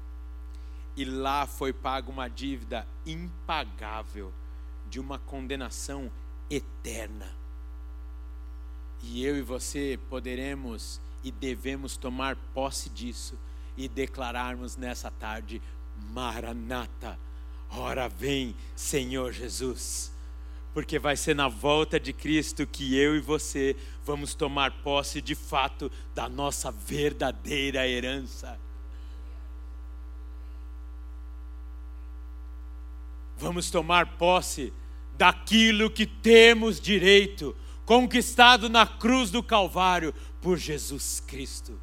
E 0.95 1.03
lá 1.03 1.45
foi 1.45 1.73
paga 1.73 2.09
uma 2.09 2.29
dívida 2.29 2.87
impagável 3.05 4.31
de 4.89 4.99
uma 4.99 5.19
condenação 5.19 6.09
eterna. 6.49 7.35
E 9.01 9.25
eu 9.25 9.35
e 9.35 9.41
você 9.41 9.99
poderemos 10.09 11.01
e 11.23 11.31
devemos 11.31 11.97
tomar 11.97 12.35
posse 12.53 12.89
disso 12.89 13.37
e 13.77 13.87
declararmos 13.87 14.75
nessa 14.75 15.09
tarde: 15.09 15.61
Maranata, 16.11 17.17
ora 17.69 18.07
vem, 18.07 18.55
Senhor 18.75 19.31
Jesus. 19.31 20.11
Porque 20.73 20.97
vai 20.97 21.15
ser 21.15 21.35
na 21.35 21.47
volta 21.47 21.99
de 21.99 22.11
Cristo 22.11 22.65
que 22.65 22.97
eu 22.97 23.15
e 23.15 23.19
você 23.19 23.75
vamos 24.03 24.33
tomar 24.33 24.71
posse 24.81 25.21
de 25.21 25.35
fato 25.35 25.91
da 26.15 26.27
nossa 26.27 26.71
verdadeira 26.71 27.87
herança. 27.87 28.59
Vamos 33.37 33.69
tomar 33.69 34.17
posse 34.17 34.73
daquilo 35.17 35.91
que 35.91 36.07
temos 36.07 36.79
direito, 36.79 37.55
conquistado 37.85 38.67
na 38.69 38.87
cruz 38.87 39.29
do 39.29 39.43
Calvário, 39.43 40.13
por 40.43 40.57
Jesus 40.57 41.23
Cristo. 41.25 41.79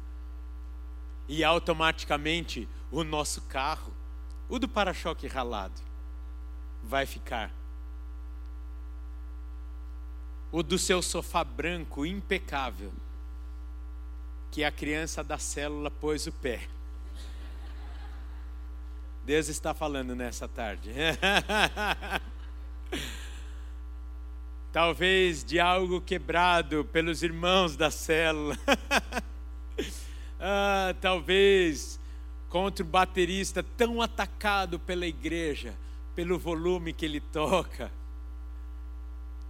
E 1.27 1.43
automaticamente 1.43 2.69
o 2.91 3.03
nosso 3.03 3.41
carro, 3.43 3.91
o 4.47 4.59
do 4.59 4.69
para-choque 4.69 5.25
ralado, 5.25 5.81
vai 6.83 7.07
ficar. 7.07 7.51
O 10.51 10.61
do 10.61 10.77
seu 10.77 11.01
sofá 11.01 11.43
branco 11.43 12.05
impecável, 12.05 12.93
que 14.51 14.63
a 14.63 14.71
criança 14.71 15.23
da 15.23 15.39
célula 15.39 15.89
pôs 15.89 16.27
o 16.27 16.31
pé. 16.31 16.67
Deus 19.25 19.47
está 19.47 19.73
falando 19.73 20.15
nessa 20.15 20.47
tarde. 20.47 20.91
talvez 24.71 25.43
de 25.43 25.59
algo 25.59 25.99
quebrado 25.99 26.85
pelos 26.85 27.23
irmãos 27.23 27.75
da 27.75 27.91
célula, 27.91 28.57
ah, 30.39 30.95
talvez 31.01 31.99
contra 32.49 32.83
o 32.83 32.87
baterista 32.87 33.63
tão 33.63 34.01
atacado 34.01 34.79
pela 34.79 35.05
igreja, 35.05 35.77
pelo 36.15 36.39
volume 36.39 36.93
que 36.93 37.05
ele 37.05 37.19
toca. 37.19 37.91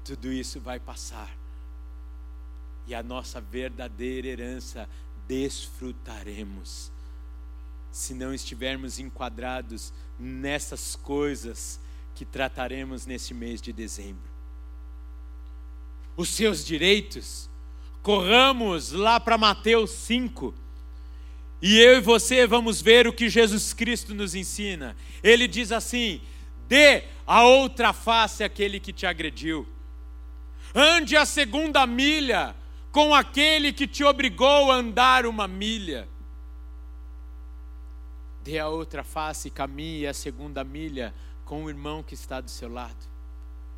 Tudo 0.03 0.31
isso 0.31 0.59
vai 0.59 0.79
passar 0.79 1.31
e 2.87 2.95
a 2.95 3.03
nossa 3.03 3.39
verdadeira 3.39 4.27
herança 4.27 4.89
desfrutaremos. 5.27 6.91
Se 7.91 8.13
não 8.13 8.33
estivermos 8.33 8.99
enquadrados 8.99 9.93
nessas 10.17 10.95
coisas 10.95 11.79
que 12.15 12.25
trataremos 12.25 13.05
nesse 13.05 13.33
mês 13.33 13.61
de 13.61 13.71
dezembro 13.71 14.30
os 16.15 16.29
seus 16.29 16.65
direitos. 16.65 17.49
Corramos 18.01 18.91
lá 18.91 19.19
para 19.19 19.37
Mateus 19.37 19.91
5. 19.91 20.53
E 21.61 21.79
eu 21.79 21.97
e 21.97 22.01
você 22.01 22.47
vamos 22.47 22.81
ver 22.81 23.07
o 23.07 23.13
que 23.13 23.29
Jesus 23.29 23.73
Cristo 23.73 24.15
nos 24.15 24.33
ensina. 24.33 24.95
Ele 25.23 25.47
diz 25.47 25.71
assim: 25.71 26.21
dê 26.67 27.03
a 27.27 27.43
outra 27.43 27.93
face 27.93 28.43
àquele 28.43 28.79
que 28.79 28.91
te 28.91 29.05
agrediu. 29.05 29.67
Ande 30.73 31.15
a 31.15 31.25
segunda 31.25 31.85
milha 31.85 32.55
com 32.91 33.13
aquele 33.13 33.71
que 33.71 33.87
te 33.87 34.03
obrigou 34.03 34.71
a 34.71 34.75
andar 34.75 35.25
uma 35.25 35.47
milha. 35.47 36.07
Dê 38.43 38.57
a 38.57 38.67
outra 38.67 39.03
face 39.03 39.49
e 39.49 39.51
caminhe 39.51 40.07
a 40.07 40.13
segunda 40.13 40.63
milha 40.63 41.13
com 41.45 41.65
o 41.65 41.69
irmão 41.69 42.01
que 42.01 42.13
está 42.13 42.41
do 42.41 42.49
seu 42.49 42.71
lado, 42.71 43.05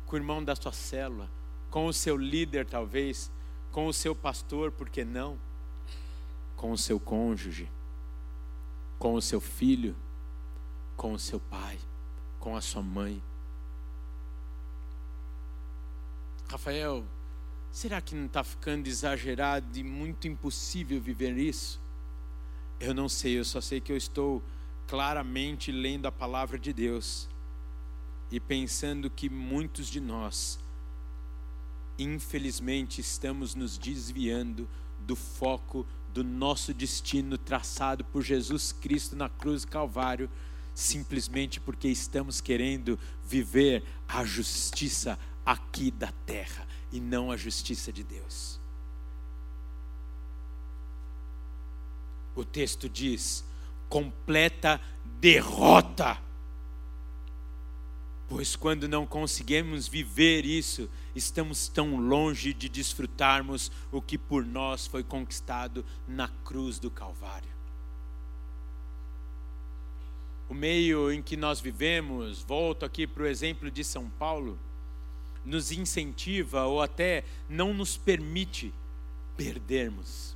com 0.06 0.16
o 0.16 0.18
irmão 0.18 0.42
da 0.42 0.56
sua 0.56 0.72
célula, 0.72 1.28
com 1.74 1.86
o 1.86 1.92
seu 1.92 2.16
líder, 2.16 2.64
talvez, 2.66 3.32
com 3.72 3.88
o 3.88 3.92
seu 3.92 4.14
pastor, 4.14 4.70
por 4.70 4.88
que 4.88 5.04
não? 5.04 5.36
Com 6.54 6.70
o 6.70 6.78
seu 6.78 7.00
cônjuge, 7.00 7.68
com 8.96 9.14
o 9.14 9.20
seu 9.20 9.40
filho, 9.40 9.96
com 10.96 11.12
o 11.12 11.18
seu 11.18 11.40
pai, 11.40 11.76
com 12.38 12.56
a 12.56 12.60
sua 12.60 12.80
mãe. 12.80 13.20
Rafael, 16.48 17.04
será 17.72 18.00
que 18.00 18.14
não 18.14 18.26
está 18.26 18.44
ficando 18.44 18.86
exagerado 18.86 19.76
e 19.76 19.82
muito 19.82 20.28
impossível 20.28 21.00
viver 21.00 21.36
isso? 21.36 21.80
Eu 22.78 22.94
não 22.94 23.08
sei, 23.08 23.36
eu 23.36 23.44
só 23.44 23.60
sei 23.60 23.80
que 23.80 23.90
eu 23.90 23.96
estou 23.96 24.40
claramente 24.86 25.72
lendo 25.72 26.06
a 26.06 26.12
palavra 26.12 26.56
de 26.56 26.72
Deus 26.72 27.28
e 28.30 28.38
pensando 28.38 29.10
que 29.10 29.28
muitos 29.28 29.88
de 29.88 29.98
nós 29.98 30.62
infelizmente 31.98 33.00
estamos 33.00 33.54
nos 33.54 33.78
desviando 33.78 34.68
do 35.00 35.14
foco 35.14 35.86
do 36.12 36.22
nosso 36.22 36.72
destino 36.72 37.36
traçado 37.36 38.04
por 38.04 38.22
Jesus 38.22 38.72
Cristo 38.72 39.16
na 39.16 39.28
cruz 39.28 39.62
do 39.62 39.70
Calvário, 39.70 40.30
simplesmente 40.74 41.60
porque 41.60 41.88
estamos 41.88 42.40
querendo 42.40 42.98
viver 43.24 43.84
a 44.06 44.24
justiça 44.24 45.18
aqui 45.44 45.90
da 45.90 46.12
terra 46.24 46.66
e 46.92 47.00
não 47.00 47.30
a 47.30 47.36
justiça 47.36 47.92
de 47.92 48.04
Deus. 48.04 48.60
O 52.34 52.44
texto 52.44 52.88
diz: 52.88 53.44
completa 53.88 54.80
derrota. 55.20 56.20
Pois 58.28 58.56
quando 58.56 58.88
não 58.88 59.06
conseguimos 59.06 59.86
viver 59.86 60.46
isso, 60.46 60.88
estamos 61.14 61.68
tão 61.68 61.96
longe 61.96 62.54
de 62.54 62.68
desfrutarmos 62.68 63.70
o 63.92 64.00
que 64.00 64.16
por 64.16 64.44
nós 64.44 64.86
foi 64.86 65.04
conquistado 65.04 65.84
na 66.08 66.28
cruz 66.28 66.78
do 66.78 66.90
Calvário. 66.90 67.52
O 70.48 70.54
meio 70.54 71.12
em 71.12 71.22
que 71.22 71.36
nós 71.36 71.60
vivemos, 71.60 72.42
volto 72.42 72.84
aqui 72.84 73.06
para 73.06 73.24
o 73.24 73.26
exemplo 73.26 73.70
de 73.70 73.84
São 73.84 74.08
Paulo, 74.10 74.58
nos 75.44 75.70
incentiva 75.70 76.64
ou 76.64 76.80
até 76.80 77.24
não 77.48 77.74
nos 77.74 77.96
permite 77.96 78.72
perdermos. 79.36 80.34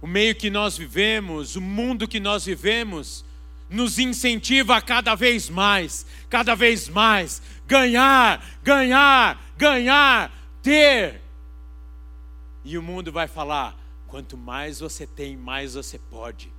O 0.00 0.06
meio 0.06 0.34
que 0.36 0.48
nós 0.48 0.78
vivemos, 0.78 1.56
o 1.56 1.60
mundo 1.60 2.06
que 2.06 2.20
nós 2.20 2.44
vivemos, 2.44 3.24
nos 3.70 3.98
incentiva 3.98 4.76
a 4.76 4.80
cada 4.80 5.14
vez 5.14 5.48
mais, 5.48 6.06
cada 6.28 6.54
vez 6.54 6.88
mais, 6.88 7.42
ganhar, 7.66 8.44
ganhar, 8.62 9.40
ganhar, 9.56 10.32
ter. 10.62 11.20
E 12.64 12.76
o 12.78 12.82
mundo 12.82 13.12
vai 13.12 13.28
falar: 13.28 13.76
quanto 14.06 14.36
mais 14.36 14.80
você 14.80 15.06
tem, 15.06 15.36
mais 15.36 15.74
você 15.74 15.98
pode. 15.98 16.52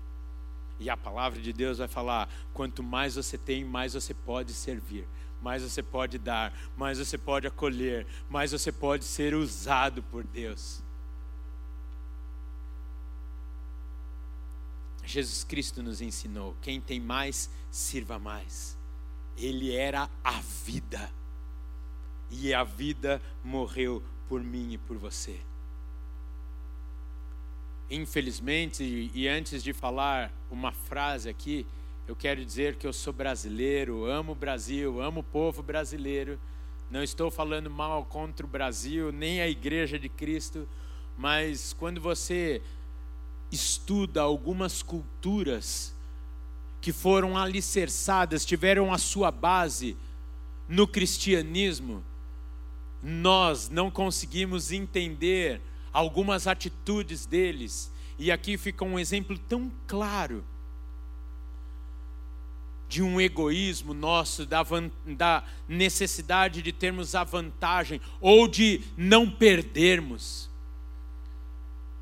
E 0.80 0.90
a 0.90 0.96
palavra 0.96 1.42
de 1.42 1.52
Deus 1.52 1.80
vai 1.80 1.88
falar: 1.88 2.30
quanto 2.54 2.82
mais 2.82 3.16
você 3.16 3.38
tem, 3.38 3.66
mais 3.66 3.94
você 3.94 4.14
pode 4.14 4.54
servir, 4.54 5.08
mais 5.42 5.64
você 5.64 5.84
pode 5.84 6.18
dar, 6.18 6.54
mais 6.78 7.00
você 7.00 7.18
pode 7.18 7.48
acolher, 7.48 8.06
mais 8.30 8.52
você 8.52 8.72
pode 8.72 9.04
ser 9.04 9.34
usado 9.34 10.02
por 10.04 10.24
Deus. 10.24 10.84
Jesus 15.10 15.44
Cristo 15.44 15.82
nos 15.82 16.02
ensinou: 16.02 16.56
quem 16.62 16.80
tem 16.80 17.00
mais, 17.00 17.50
sirva 17.72 18.20
mais. 18.20 18.78
Ele 19.36 19.76
era 19.76 20.10
a 20.24 20.40
vida. 20.64 21.12
e 22.32 22.54
a 22.54 22.64
vida 22.64 23.20
morreu 23.44 24.04
por 24.28 24.44
mim 24.44 24.74
e 24.74 24.78
por 24.78 24.98
você. 24.98 25.40
Infelizmente, 27.90 29.10
e 29.12 29.28
antes 29.28 29.64
de 29.64 29.74
falar 29.74 30.32
uma 30.52 30.72
frase 30.72 31.28
aqui, 31.28 31.66
eu 32.08 32.16
quero 32.16 32.46
dizer 32.46 32.76
que 32.76 32.86
eu 32.86 32.94
sou 32.94 33.12
brasileiro, 33.12 34.06
amo 34.06 34.34
o 34.34 34.36
Brasil, 34.36 35.02
amo 35.02 35.22
o 35.22 35.24
povo 35.24 35.64
brasileiro. 35.64 36.40
Não 36.92 37.02
estou 37.02 37.32
falando 37.32 37.68
mal 37.68 38.06
contra 38.06 38.46
o 38.46 38.50
Brasil, 38.50 39.12
nem 39.12 39.42
a 39.42 39.48
Igreja 39.48 39.98
de 39.98 40.08
Cristo, 40.08 40.70
mas 41.18 41.74
quando 41.74 42.00
você 42.00 42.62
estuda 43.52 44.22
algumas 44.22 44.82
culturas 44.84 45.96
que 46.82 46.94
foram 46.94 47.38
alicerçadas, 47.38 48.46
tiveram 48.46 48.94
a 48.94 48.98
sua 48.98 49.32
base 49.32 49.98
no 50.68 50.88
cristianismo, 50.88 52.04
nós 53.02 53.70
não 53.70 53.90
conseguimos 53.90 54.72
entender 54.72 55.62
algumas 55.92 56.48
atitudes 56.48 57.26
deles. 57.26 57.92
E 58.18 58.32
aqui 58.32 58.58
fica 58.58 58.86
um 58.86 59.00
exemplo 59.00 59.38
tão 59.38 59.72
claro 59.88 60.44
de 62.88 63.04
um 63.04 63.22
egoísmo 63.22 63.94
nosso, 63.94 64.46
da, 64.46 64.66
da, 65.06 65.44
necessidade 65.68 66.62
de 66.62 66.74
termos 66.74 67.14
a 67.14 67.24
vantagem 67.24 68.02
ou 68.20 68.48
de 68.48 68.82
não 68.98 69.30
perdermos. 69.30 70.50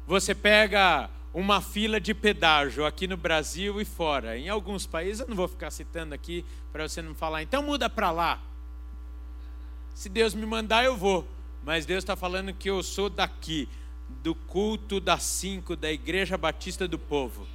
Você 0.07 0.33
pega 0.33 1.09
uma 1.34 1.61
fila 1.61 1.99
de 1.99 2.13
pedágio 2.13 2.86
aqui 2.86 3.07
no 3.07 3.17
Brasil 3.17 3.80
e 3.80 3.86
fora. 3.86 4.38
Em 4.38 4.49
alguns 4.49 4.86
países, 4.86 5.19
eu 5.19 5.28
não 5.28 5.36
vou 5.36 5.47
ficar 5.47 5.71
citando 5.71 6.13
aqui 6.13 6.45
para 6.71 6.88
você 6.88 7.01
não 7.01 7.13
falar, 7.13 7.43
então 7.43 7.61
muda 7.61 7.89
para 7.89 8.11
lá. 8.11 8.41
Se 9.93 10.09
Deus 10.09 10.34
me 10.34 10.45
mandar, 10.45 10.84
eu 10.86 10.95
vou. 10.95 11.28
Mas 11.63 11.86
Deus 11.86 12.03
está 12.03 12.15
falando 12.15 12.53
que 12.53 12.69
eu 12.69 12.82
sou 12.82 13.09
daqui, 13.09 13.67
do 14.23 14.34
culto 14.34 14.99
das 14.99 15.23
cinco 15.23 15.75
da 15.75 15.91
Igreja 15.91 16.38
Batista 16.38 16.88
do 16.88 16.97
Povo. 16.97 17.47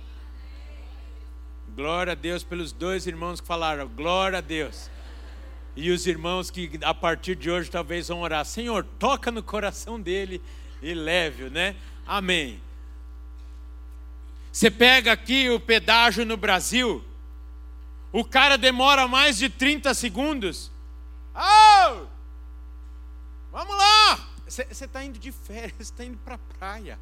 Glória 1.75 2.13
a 2.13 2.15
Deus 2.15 2.45
pelos 2.45 2.73
dois 2.73 3.07
irmãos 3.07 3.41
que 3.41 3.47
falaram, 3.47 3.89
glória 3.89 4.39
a 4.39 4.43
Deus. 4.43 4.91
E 5.75 5.91
os 5.91 6.07
irmãos 6.07 6.51
que 6.51 6.71
a 6.83 6.93
partir 6.93 7.35
de 7.35 7.51
hoje 7.51 7.71
talvez 7.71 8.09
vão 8.09 8.21
orar, 8.21 8.45
Senhor, 8.45 8.85
toca 8.99 9.31
no 9.31 9.43
coração 9.43 9.99
dele 9.99 10.43
e 10.83 10.93
leve-o, 10.93 11.51
né? 11.51 11.75
Amém. 12.07 12.61
Você 14.53 14.71
pega 14.71 15.11
aqui 15.11 15.49
o 15.49 15.59
pedágio 15.59 16.27
no 16.27 16.37
Brasil, 16.37 17.03
o 18.13 18.23
cara 18.23 18.59
demora 18.59 19.09
mais 19.09 19.39
de 19.39 19.49
30 19.49 19.95
segundos. 19.95 20.71
Oh! 21.35 22.07
Vamos 23.51 23.75
lá! 23.75 24.29
Você 24.47 24.67
está 24.71 25.03
indo 25.03 25.19
de 25.19 25.33
férias, 25.33 25.81
está 25.81 26.05
indo 26.05 26.19
para 26.19 26.35
a 26.35 26.39
praia. 26.39 26.99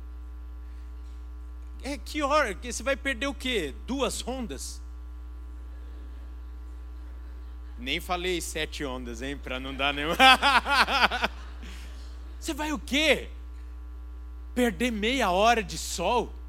É 1.83 1.99
que 1.99 2.23
hora? 2.23 2.57
Você 2.63 2.85
vai 2.85 2.95
perder 2.95 3.27
o 3.27 3.35
quê? 3.35 3.75
Duas 3.85 4.27
ondas? 4.27 4.81
Nem 7.77 7.99
falei 7.99 8.41
sete 8.41 8.85
ondas, 8.85 9.23
hein? 9.23 9.37
Para 9.37 9.59
não 9.59 9.75
dar 9.75 9.93
nenhuma. 9.93 10.15
Você 12.39 12.55
vai 12.55 12.73
o 12.73 12.79
quê? 12.79 13.29
Perder 14.55 14.93
meia 14.93 15.31
hora 15.31 15.65
de 15.65 15.77
sol? 15.77 16.40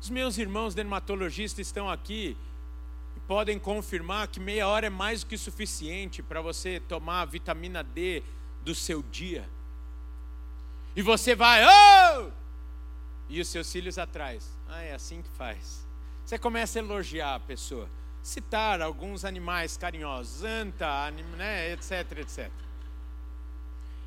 Os 0.00 0.10
meus 0.10 0.38
irmãos 0.38 0.74
dermatologistas 0.74 1.66
estão 1.66 1.88
aqui 1.90 2.36
e 3.16 3.20
podem 3.20 3.58
confirmar 3.58 4.28
que 4.28 4.38
meia 4.38 4.68
hora 4.68 4.86
é 4.86 4.90
mais 4.90 5.22
do 5.22 5.26
que 5.26 5.38
suficiente 5.38 6.22
para 6.22 6.40
você 6.40 6.80
tomar 6.80 7.22
a 7.22 7.24
vitamina 7.24 7.82
D 7.82 8.22
do 8.64 8.74
seu 8.74 9.02
dia. 9.02 9.48
E 10.94 11.02
você 11.02 11.34
vai, 11.34 11.64
oh! 11.64 12.30
E 13.28 13.40
os 13.40 13.48
seus 13.48 13.70
filhos 13.70 13.98
atrás. 13.98 14.48
Ah, 14.68 14.82
é 14.82 14.94
assim 14.94 15.22
que 15.22 15.28
faz. 15.30 15.86
Você 16.24 16.38
começa 16.38 16.78
a 16.78 16.82
elogiar 16.82 17.34
a 17.34 17.40
pessoa, 17.40 17.88
citar 18.22 18.80
alguns 18.80 19.24
animais 19.24 19.76
carinhosos, 19.76 20.42
anta, 20.42 21.10
né, 21.36 21.72
etc, 21.72 22.18
etc. 22.18 22.50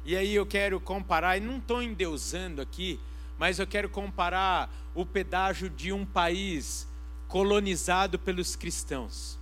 E 0.04 0.16
aí 0.16 0.34
eu 0.34 0.46
quero 0.46 0.80
comparar, 0.80 1.38
e 1.38 1.40
não 1.40 1.58
estou 1.58 1.82
endeusando 1.82 2.62
aqui, 2.62 3.00
mas 3.40 3.58
eu 3.58 3.66
quero 3.66 3.88
comparar 3.88 4.70
o 4.94 5.06
pedágio 5.06 5.70
de 5.70 5.94
um 5.94 6.06
país 6.06 6.86
colonizado 7.30 8.20
pelos 8.20 8.58
cristãos. 8.58 9.40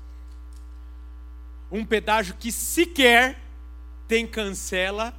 Um 1.71 1.83
pedágio 1.83 2.35
que 2.35 2.51
sequer 2.51 3.41
tem 4.07 4.27
cancela 4.27 5.13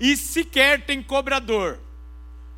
e 0.00 0.16
sequer 0.16 0.84
tem 0.86 1.02
cobrador. 1.02 1.78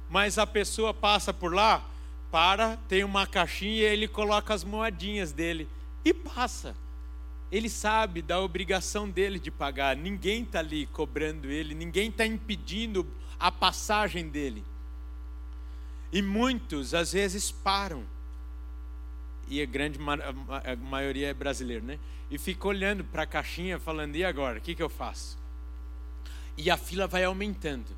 Mas 0.08 0.38
a 0.38 0.46
pessoa 0.46 0.94
passa 0.94 1.34
por 1.34 1.52
lá, 1.52 1.84
para, 2.30 2.76
tem 2.88 3.02
uma 3.02 3.26
caixinha 3.26 3.72
e 3.72 3.80
ele 3.80 4.06
coloca 4.06 4.54
as 4.54 4.62
moedinhas 4.62 5.32
dele 5.32 5.68
e 6.04 6.14
passa. 6.14 6.76
Ele 7.50 7.68
sabe 7.68 8.22
da 8.22 8.40
obrigação 8.40 9.10
dele 9.10 9.40
de 9.40 9.50
pagar. 9.50 9.96
Ninguém 9.96 10.44
está 10.44 10.60
ali 10.60 10.86
cobrando 10.86 11.50
ele, 11.50 11.74
ninguém 11.74 12.10
está 12.10 12.24
impedindo 12.24 13.06
a 13.40 13.50
passagem 13.50 14.28
dele. 14.28 14.64
E 16.14 16.22
muitos, 16.22 16.94
às 16.94 17.12
vezes, 17.12 17.50
param. 17.50 18.04
E 19.48 19.60
a 19.60 19.66
grande 19.66 19.98
a 19.98 20.76
maioria 20.76 21.30
é 21.30 21.34
brasileiro, 21.34 21.84
né? 21.84 21.98
E 22.30 22.38
fica 22.38 22.68
olhando 22.68 23.02
para 23.02 23.24
a 23.24 23.26
caixinha, 23.26 23.80
falando: 23.80 24.14
e 24.14 24.24
agora? 24.24 24.58
O 24.58 24.62
que, 24.62 24.76
que 24.76 24.82
eu 24.82 24.88
faço? 24.88 25.36
E 26.56 26.70
a 26.70 26.76
fila 26.76 27.08
vai 27.08 27.24
aumentando. 27.24 27.96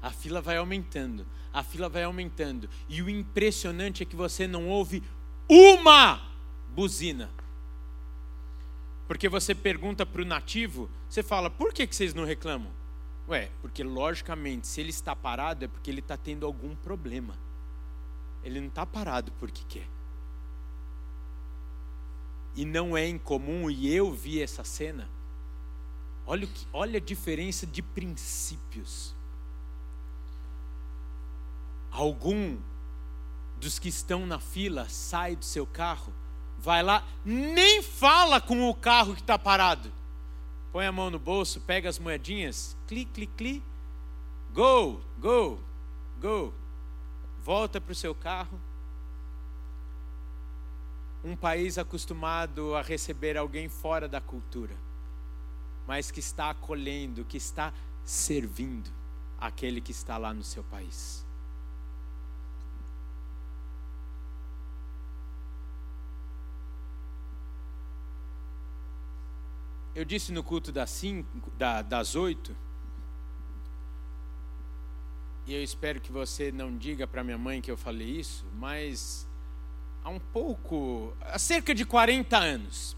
A 0.00 0.12
fila 0.12 0.40
vai 0.40 0.56
aumentando. 0.56 1.26
A 1.52 1.64
fila 1.64 1.88
vai 1.88 2.04
aumentando. 2.04 2.70
E 2.88 3.02
o 3.02 3.10
impressionante 3.10 4.04
é 4.04 4.06
que 4.06 4.14
você 4.14 4.46
não 4.46 4.68
ouve 4.68 5.02
uma 5.48 6.30
buzina. 6.68 7.28
Porque 9.08 9.28
você 9.28 9.52
pergunta 9.52 10.06
para 10.06 10.22
o 10.22 10.24
nativo, 10.24 10.88
você 11.10 11.24
fala: 11.24 11.50
por 11.50 11.72
que, 11.72 11.88
que 11.88 11.96
vocês 11.96 12.14
não 12.14 12.24
reclamam? 12.24 12.70
Ué, 13.28 13.50
porque 13.60 13.82
logicamente, 13.82 14.68
se 14.68 14.80
ele 14.80 14.90
está 14.90 15.16
parado, 15.16 15.64
é 15.64 15.68
porque 15.68 15.90
ele 15.90 15.98
está 15.98 16.16
tendo 16.16 16.46
algum 16.46 16.76
problema. 16.76 17.47
Ele 18.48 18.60
não 18.60 18.68
está 18.68 18.86
parado 18.86 19.30
porque 19.32 19.62
quer. 19.68 19.86
E 22.56 22.64
não 22.64 22.96
é 22.96 23.06
incomum, 23.06 23.70
e 23.70 23.94
eu 23.94 24.10
vi 24.10 24.40
essa 24.40 24.64
cena. 24.64 25.06
Olha, 26.26 26.46
que, 26.46 26.66
olha 26.72 26.96
a 26.96 27.00
diferença 27.00 27.66
de 27.66 27.82
princípios. 27.82 29.14
Algum 31.90 32.56
dos 33.60 33.78
que 33.78 33.90
estão 33.90 34.24
na 34.24 34.40
fila 34.40 34.88
sai 34.88 35.36
do 35.36 35.44
seu 35.44 35.66
carro, 35.66 36.12
vai 36.58 36.82
lá, 36.82 37.06
nem 37.22 37.82
fala 37.82 38.40
com 38.40 38.66
o 38.70 38.74
carro 38.74 39.14
que 39.14 39.20
está 39.20 39.38
parado. 39.38 39.92
Põe 40.72 40.86
a 40.86 40.92
mão 40.92 41.10
no 41.10 41.18
bolso, 41.18 41.60
pega 41.60 41.90
as 41.90 41.98
moedinhas, 41.98 42.74
clique, 42.86 43.12
clique, 43.12 43.34
clique, 43.36 43.66
go, 44.54 45.02
go, 45.20 45.60
go 46.18 46.54
volta 47.42 47.80
para 47.80 47.92
o 47.92 47.94
seu 47.94 48.14
carro. 48.14 48.60
Um 51.24 51.34
país 51.34 51.78
acostumado 51.78 52.74
a 52.74 52.82
receber 52.82 53.36
alguém 53.36 53.68
fora 53.68 54.08
da 54.08 54.20
cultura, 54.20 54.76
mas 55.86 56.10
que 56.10 56.20
está 56.20 56.50
acolhendo, 56.50 57.24
que 57.24 57.36
está 57.36 57.72
servindo 58.04 58.90
aquele 59.38 59.80
que 59.80 59.90
está 59.90 60.16
lá 60.16 60.32
no 60.32 60.44
seu 60.44 60.62
país. 60.64 61.26
Eu 69.94 70.04
disse 70.04 70.30
no 70.30 70.44
culto 70.44 70.70
das, 70.70 70.90
cinco, 70.90 71.50
da, 71.58 71.82
das 71.82 72.14
oito 72.14 72.54
e 75.48 75.54
eu 75.54 75.62
espero 75.62 75.98
que 75.98 76.12
você 76.12 76.52
não 76.52 76.76
diga 76.76 77.06
para 77.06 77.24
minha 77.24 77.38
mãe 77.38 77.62
que 77.62 77.70
eu 77.70 77.76
falei 77.76 78.06
isso, 78.06 78.44
mas 78.58 79.26
há 80.04 80.10
um 80.10 80.18
pouco, 80.18 81.16
há 81.22 81.38
cerca 81.38 81.74
de 81.74 81.86
40 81.86 82.36
anos, 82.36 82.94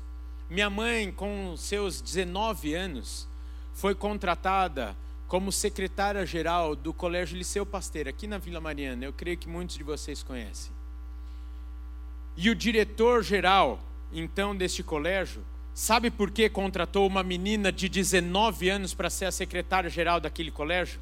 minha 0.48 0.68
mãe, 0.68 1.12
com 1.12 1.56
seus 1.56 2.00
19 2.00 2.74
anos, 2.74 3.28
foi 3.72 3.94
contratada 3.94 4.96
como 5.28 5.52
secretária-geral 5.52 6.74
do 6.74 6.92
Colégio 6.92 7.38
Liceu 7.38 7.64
Pasteiro, 7.64 8.10
aqui 8.10 8.26
na 8.26 8.36
Vila 8.36 8.60
Mariana. 8.60 9.04
Eu 9.04 9.12
creio 9.12 9.38
que 9.38 9.48
muitos 9.48 9.76
de 9.76 9.84
vocês 9.84 10.24
conhecem. 10.24 10.72
E 12.36 12.50
o 12.50 12.54
diretor-geral, 12.54 13.78
então, 14.12 14.56
deste 14.56 14.82
colégio, 14.82 15.44
sabe 15.72 16.10
por 16.10 16.32
que 16.32 16.48
contratou 16.48 17.06
uma 17.06 17.22
menina 17.22 17.70
de 17.70 17.88
19 17.88 18.68
anos 18.68 18.92
para 18.92 19.08
ser 19.08 19.26
a 19.26 19.32
secretária-geral 19.32 20.18
daquele 20.18 20.50
colégio? 20.50 21.00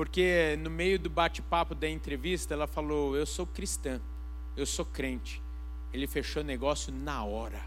Porque 0.00 0.56
no 0.62 0.70
meio 0.70 0.98
do 0.98 1.10
bate-papo 1.10 1.74
da 1.74 1.86
entrevista, 1.86 2.54
ela 2.54 2.66
falou: 2.66 3.14
Eu 3.14 3.26
sou 3.26 3.46
cristã, 3.46 4.00
eu 4.56 4.64
sou 4.64 4.82
crente. 4.82 5.42
Ele 5.92 6.06
fechou 6.06 6.42
negócio 6.42 6.90
na 6.90 7.22
hora. 7.22 7.60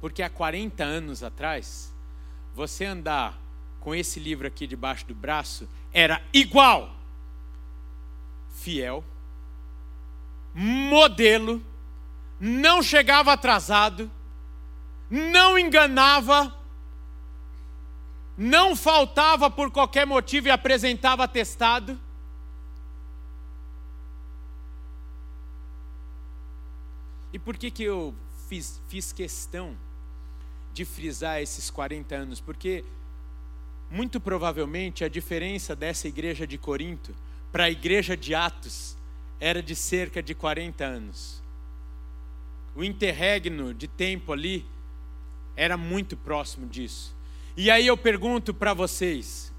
Porque 0.00 0.22
há 0.22 0.30
40 0.30 0.84
anos 0.84 1.24
atrás, 1.24 1.92
você 2.54 2.84
andar 2.84 3.36
com 3.80 3.92
esse 3.92 4.20
livro 4.20 4.46
aqui 4.46 4.68
debaixo 4.68 5.04
do 5.04 5.16
braço 5.16 5.68
era 5.92 6.22
igual. 6.32 6.94
Fiel, 8.54 9.02
modelo, 10.54 11.60
não 12.38 12.84
chegava 12.84 13.32
atrasado, 13.32 14.08
não 15.10 15.58
enganava, 15.58 16.56
não 18.42 18.74
faltava 18.74 19.50
por 19.50 19.70
qualquer 19.70 20.06
motivo 20.06 20.48
e 20.48 20.50
apresentava 20.50 21.24
atestado. 21.24 22.00
E 27.34 27.38
por 27.38 27.58
que, 27.58 27.70
que 27.70 27.82
eu 27.82 28.14
fiz, 28.48 28.80
fiz 28.88 29.12
questão 29.12 29.76
de 30.72 30.86
frisar 30.86 31.42
esses 31.42 31.68
40 31.68 32.14
anos? 32.14 32.40
Porque, 32.40 32.82
muito 33.90 34.18
provavelmente, 34.18 35.04
a 35.04 35.08
diferença 35.10 35.76
dessa 35.76 36.08
igreja 36.08 36.46
de 36.46 36.56
Corinto 36.56 37.14
para 37.52 37.64
a 37.64 37.70
igreja 37.70 38.16
de 38.16 38.34
Atos 38.34 38.96
era 39.38 39.62
de 39.62 39.76
cerca 39.76 40.22
de 40.22 40.34
40 40.34 40.82
anos. 40.82 41.42
O 42.74 42.82
interregno 42.82 43.74
de 43.74 43.86
tempo 43.86 44.32
ali 44.32 44.64
era 45.54 45.76
muito 45.76 46.16
próximo 46.16 46.66
disso. 46.66 47.19
E 47.56 47.70
aí 47.70 47.86
eu 47.86 47.96
pergunto 47.96 48.54
para 48.54 48.72
vocês: 48.72 49.52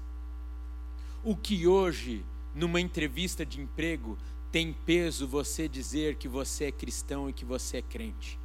o 1.22 1.36
que 1.36 1.66
hoje, 1.66 2.24
numa 2.54 2.80
entrevista 2.80 3.44
de 3.44 3.60
emprego, 3.60 4.18
tem 4.50 4.72
peso 4.72 5.26
você 5.26 5.68
dizer 5.68 6.16
que 6.16 6.28
você 6.28 6.66
é 6.66 6.72
cristão 6.72 7.28
e 7.28 7.32
que 7.32 7.44
você 7.44 7.78
é 7.78 7.82
crente? 7.82 8.38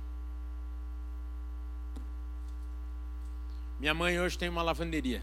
Minha 3.79 3.93
mãe 3.93 4.19
hoje 4.19 4.37
tem 4.37 4.49
uma 4.49 4.63
lavanderia, 4.63 5.21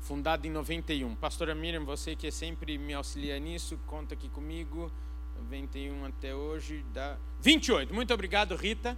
fundada 0.00 0.46
em 0.46 0.50
91. 0.50 1.14
Pastora 1.16 1.54
Miriam, 1.54 1.84
você 1.84 2.14
que 2.14 2.30
sempre 2.30 2.78
me 2.78 2.94
auxilia 2.94 3.38
nisso, 3.38 3.78
conta 3.86 4.14
aqui 4.14 4.28
comigo. 4.28 4.92
91 5.38 6.04
até 6.04 6.34
hoje 6.34 6.84
dá 6.92 7.16
28. 7.40 7.92
Muito 7.92 8.14
obrigado, 8.14 8.54
Rita. 8.54 8.96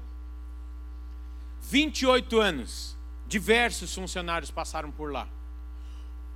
28 1.63 2.39
anos. 2.39 2.96
Diversos 3.27 3.93
funcionários 3.93 4.51
passaram 4.51 4.91
por 4.91 5.13
lá. 5.13 5.29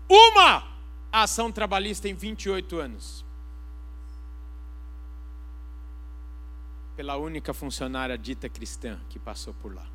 Uma 0.08 0.66
ação 1.12 1.52
trabalhista 1.52 2.08
em 2.08 2.14
28 2.14 2.78
anos. 2.78 3.24
Pela 6.96 7.16
única 7.16 7.54
funcionária 7.54 8.18
dita 8.18 8.48
cristã 8.48 9.00
que 9.08 9.18
passou 9.18 9.54
por 9.54 9.74
lá. 9.74 9.86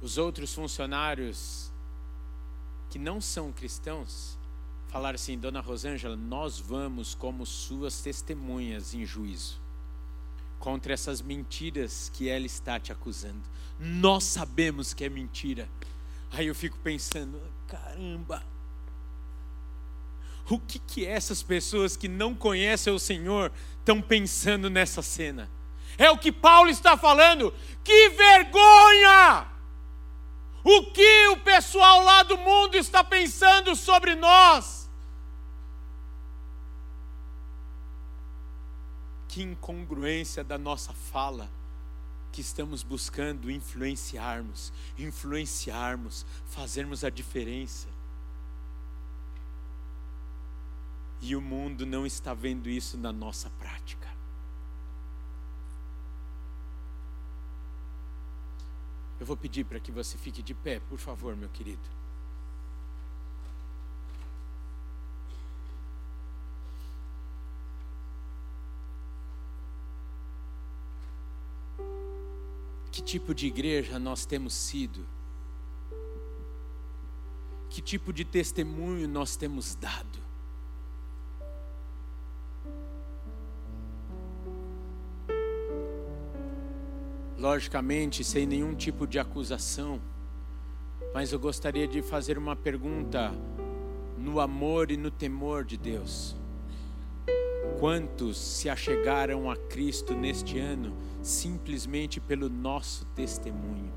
Os 0.00 0.18
outros 0.18 0.52
funcionários 0.52 1.72
que 2.90 2.98
não 2.98 3.20
são 3.20 3.52
cristãos 3.52 4.36
falaram 4.88 5.14
assim: 5.14 5.38
Dona 5.38 5.60
Rosângela, 5.60 6.16
nós 6.16 6.58
vamos 6.58 7.14
como 7.14 7.46
suas 7.46 8.00
testemunhas 8.00 8.94
em 8.94 9.04
juízo 9.06 9.67
contra 10.58 10.92
essas 10.92 11.22
mentiras 11.22 12.10
que 12.14 12.28
ela 12.28 12.46
está 12.46 12.78
te 12.78 12.92
acusando. 12.92 13.42
Nós 13.78 14.24
sabemos 14.24 14.92
que 14.92 15.04
é 15.04 15.08
mentira. 15.08 15.68
Aí 16.32 16.46
eu 16.46 16.54
fico 16.54 16.76
pensando, 16.78 17.40
caramba. 17.66 18.44
O 20.50 20.58
que 20.58 20.78
que 20.78 21.06
essas 21.06 21.42
pessoas 21.42 21.96
que 21.96 22.08
não 22.08 22.34
conhecem 22.34 22.92
o 22.92 22.98
Senhor 22.98 23.52
estão 23.78 24.00
pensando 24.00 24.68
nessa 24.68 25.02
cena? 25.02 25.48
É 25.96 26.10
o 26.10 26.18
que 26.18 26.32
Paulo 26.32 26.70
está 26.70 26.96
falando. 26.96 27.52
Que 27.84 28.10
vergonha! 28.10 29.46
O 30.64 30.90
que 30.90 31.28
o 31.28 31.38
pessoal 31.38 32.02
lá 32.02 32.22
do 32.22 32.36
mundo 32.36 32.76
está 32.76 33.02
pensando 33.02 33.74
sobre 33.74 34.14
nós? 34.14 34.77
Que 39.28 39.42
incongruência 39.42 40.42
da 40.42 40.56
nossa 40.56 40.92
fala 40.92 41.48
que 42.32 42.40
estamos 42.40 42.82
buscando 42.82 43.50
influenciarmos, 43.50 44.72
influenciarmos, 44.98 46.24
fazermos 46.46 47.04
a 47.04 47.10
diferença. 47.10 47.88
E 51.20 51.34
o 51.34 51.40
mundo 51.40 51.84
não 51.84 52.06
está 52.06 52.32
vendo 52.32 52.68
isso 52.68 52.96
na 52.96 53.12
nossa 53.12 53.50
prática. 53.50 54.08
Eu 59.18 59.26
vou 59.26 59.36
pedir 59.36 59.64
para 59.64 59.80
que 59.80 59.90
você 59.90 60.16
fique 60.16 60.42
de 60.42 60.54
pé, 60.54 60.80
por 60.88 60.98
favor, 60.98 61.34
meu 61.34 61.48
querido. 61.48 61.98
Tipo 73.08 73.34
de 73.34 73.46
igreja 73.46 73.98
nós 73.98 74.26
temos 74.26 74.52
sido? 74.52 75.00
Que 77.70 77.80
tipo 77.80 78.12
de 78.12 78.22
testemunho 78.22 79.08
nós 79.08 79.34
temos 79.34 79.74
dado? 79.74 80.18
Logicamente, 87.38 88.22
sem 88.22 88.44
nenhum 88.44 88.74
tipo 88.74 89.06
de 89.06 89.18
acusação, 89.18 90.02
mas 91.14 91.32
eu 91.32 91.38
gostaria 91.38 91.88
de 91.88 92.02
fazer 92.02 92.36
uma 92.36 92.54
pergunta 92.54 93.32
no 94.18 94.38
amor 94.38 94.90
e 94.90 94.98
no 94.98 95.10
temor 95.10 95.64
de 95.64 95.78
Deus. 95.78 96.36
Quantos 97.78 98.36
se 98.36 98.68
achegaram 98.68 99.50
a 99.50 99.56
Cristo 99.56 100.12
neste 100.12 100.58
ano 100.58 101.07
simplesmente 101.28 102.20
pelo 102.20 102.48
nosso 102.48 103.04
testemunho? 103.14 103.92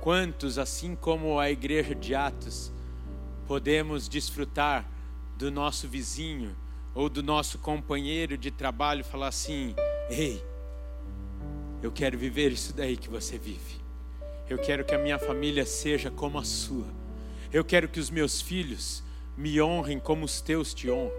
Quantos, 0.00 0.58
assim 0.58 0.94
como 0.94 1.38
a 1.38 1.50
igreja 1.50 1.94
de 1.94 2.14
Atos, 2.14 2.72
podemos 3.46 4.08
desfrutar 4.08 4.88
do 5.36 5.50
nosso 5.50 5.88
vizinho 5.88 6.56
ou 6.94 7.08
do 7.08 7.22
nosso 7.22 7.58
companheiro 7.58 8.38
de 8.38 8.50
trabalho 8.50 9.04
falar 9.04 9.28
assim: 9.28 9.74
ei, 10.08 10.42
eu 11.82 11.90
quero 11.90 12.16
viver 12.16 12.52
isso 12.52 12.72
daí 12.72 12.96
que 12.96 13.08
você 13.08 13.36
vive. 13.36 13.78
Eu 14.48 14.58
quero 14.58 14.84
que 14.84 14.94
a 14.94 14.98
minha 14.98 15.18
família 15.18 15.66
seja 15.66 16.10
como 16.10 16.38
a 16.38 16.44
sua. 16.44 16.86
Eu 17.52 17.64
quero 17.64 17.88
que 17.88 18.00
os 18.00 18.10
meus 18.10 18.40
filhos 18.40 19.02
me 19.36 19.60
honrem 19.60 19.98
como 19.98 20.24
os 20.24 20.40
teus 20.40 20.72
te 20.72 20.90
honram. 20.90 21.12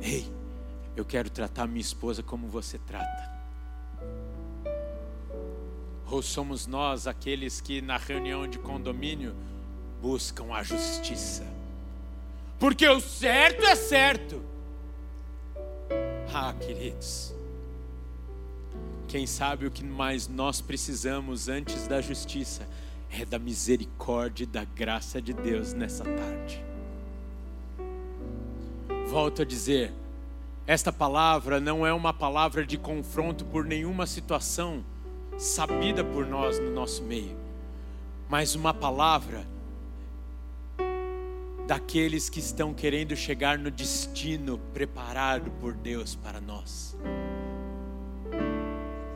Ei, 0.00 0.26
eu 0.96 1.04
quero 1.04 1.28
tratar 1.28 1.66
minha 1.66 1.80
esposa 1.80 2.22
como 2.22 2.48
você 2.48 2.78
trata. 2.78 3.29
Ou 6.10 6.20
somos 6.20 6.66
nós 6.66 7.06
aqueles 7.06 7.60
que 7.60 7.80
na 7.80 7.96
reunião 7.96 8.48
de 8.48 8.58
condomínio 8.58 9.34
buscam 10.02 10.52
a 10.52 10.62
justiça? 10.62 11.46
Porque 12.58 12.86
o 12.88 13.00
certo 13.00 13.64
é 13.64 13.76
certo. 13.76 14.42
Ah, 16.34 16.52
queridos, 16.54 17.32
quem 19.06 19.26
sabe 19.26 19.66
o 19.66 19.70
que 19.70 19.84
mais 19.84 20.26
nós 20.26 20.60
precisamos 20.60 21.48
antes 21.48 21.86
da 21.86 22.00
justiça 22.00 22.68
é 23.10 23.24
da 23.24 23.38
misericórdia 23.38 24.44
e 24.44 24.46
da 24.46 24.64
graça 24.64 25.22
de 25.22 25.32
Deus 25.32 25.72
nessa 25.72 26.04
tarde. 26.04 26.64
Volto 29.08 29.42
a 29.42 29.44
dizer, 29.44 29.92
esta 30.66 30.92
palavra 30.92 31.58
não 31.58 31.84
é 31.84 31.92
uma 31.92 32.12
palavra 32.12 32.64
de 32.64 32.78
confronto 32.78 33.44
por 33.44 33.64
nenhuma 33.64 34.06
situação 34.06 34.84
sabida 35.40 36.04
por 36.04 36.26
nós 36.26 36.58
no 36.58 36.70
nosso 36.70 37.02
meio, 37.02 37.34
mas 38.28 38.54
uma 38.54 38.74
palavra 38.74 39.46
daqueles 41.66 42.28
que 42.28 42.40
estão 42.40 42.74
querendo 42.74 43.16
chegar 43.16 43.56
no 43.56 43.70
destino 43.70 44.58
preparado 44.74 45.50
por 45.52 45.72
Deus 45.72 46.14
para 46.14 46.42
nós. 46.42 46.94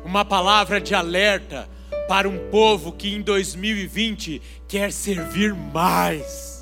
Uma 0.03 0.25
palavra 0.25 0.81
de 0.81 0.95
alerta 0.95 1.69
para 2.09 2.27
um 2.27 2.49
povo 2.51 2.93
que 2.93 3.15
em 3.15 3.21
2020 3.21 4.41
quer 4.67 4.93
servir 4.93 5.55
mais 5.55 6.55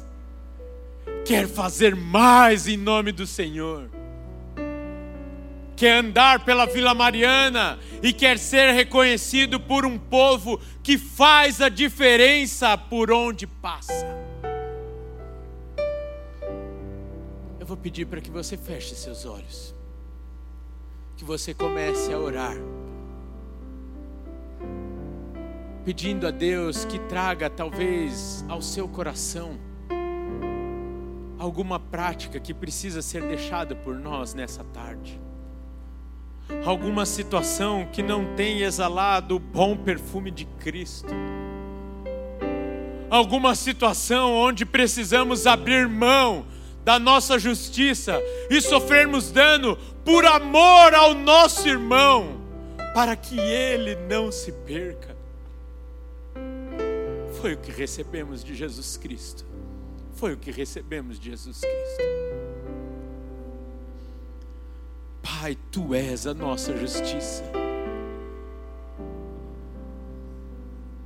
quer 1.24 1.46
fazer 1.46 1.94
mais 1.94 2.66
em 2.66 2.76
nome 2.76 3.12
do 3.12 3.26
Senhor, 3.26 3.88
quer 5.82 5.98
andar 5.98 6.44
pela 6.44 6.64
Vila 6.64 6.94
Mariana 6.94 7.76
e 8.00 8.12
quer 8.12 8.38
ser 8.38 8.70
reconhecido 8.70 9.58
por 9.58 9.84
um 9.84 9.98
povo 9.98 10.60
que 10.80 10.96
faz 10.96 11.60
a 11.60 11.68
diferença 11.68 12.78
por 12.78 13.10
onde 13.10 13.48
passa. 13.48 14.06
Eu 17.58 17.66
vou 17.66 17.76
pedir 17.76 18.06
para 18.06 18.20
que 18.20 18.30
você 18.30 18.56
feche 18.56 18.94
seus 18.94 19.26
olhos. 19.26 19.74
que 21.16 21.24
você 21.24 21.52
comece 21.52 22.12
a 22.12 22.18
orar, 22.18 22.56
pedindo 25.84 26.28
a 26.28 26.30
Deus 26.30 26.84
que 26.84 26.98
traga 27.00 27.50
talvez 27.50 28.44
ao 28.48 28.62
seu 28.62 28.88
coração 28.88 29.58
alguma 31.38 31.78
prática 31.80 32.38
que 32.40 32.54
precisa 32.54 33.02
ser 33.02 33.22
deixada 33.22 33.74
por 33.74 33.96
nós 33.96 34.32
nessa 34.32 34.62
tarde. 34.64 35.20
Alguma 36.64 37.06
situação 37.06 37.88
que 37.92 38.02
não 38.02 38.34
tem 38.36 38.60
exalado 38.60 39.36
o 39.36 39.38
bom 39.38 39.76
perfume 39.76 40.30
de 40.30 40.44
Cristo. 40.44 41.12
Alguma 43.10 43.54
situação 43.54 44.34
onde 44.34 44.64
precisamos 44.64 45.46
abrir 45.46 45.88
mão 45.88 46.46
da 46.84 46.98
nossa 46.98 47.38
justiça 47.38 48.20
e 48.50 48.60
sofrermos 48.60 49.30
dano 49.30 49.76
por 50.04 50.24
amor 50.24 50.94
ao 50.94 51.14
nosso 51.14 51.68
irmão, 51.68 52.40
para 52.94 53.14
que 53.14 53.38
ele 53.38 53.94
não 54.08 54.32
se 54.32 54.50
perca. 54.52 55.16
Foi 57.40 57.54
o 57.54 57.58
que 57.58 57.70
recebemos 57.70 58.42
de 58.42 58.54
Jesus 58.54 58.96
Cristo. 58.96 59.44
Foi 60.14 60.34
o 60.34 60.36
que 60.36 60.50
recebemos 60.50 61.18
de 61.18 61.30
Jesus 61.30 61.60
Cristo. 61.60 62.31
Pai, 65.22 65.56
tu 65.70 65.94
és 65.94 66.26
a 66.26 66.34
nossa 66.34 66.76
justiça. 66.76 67.44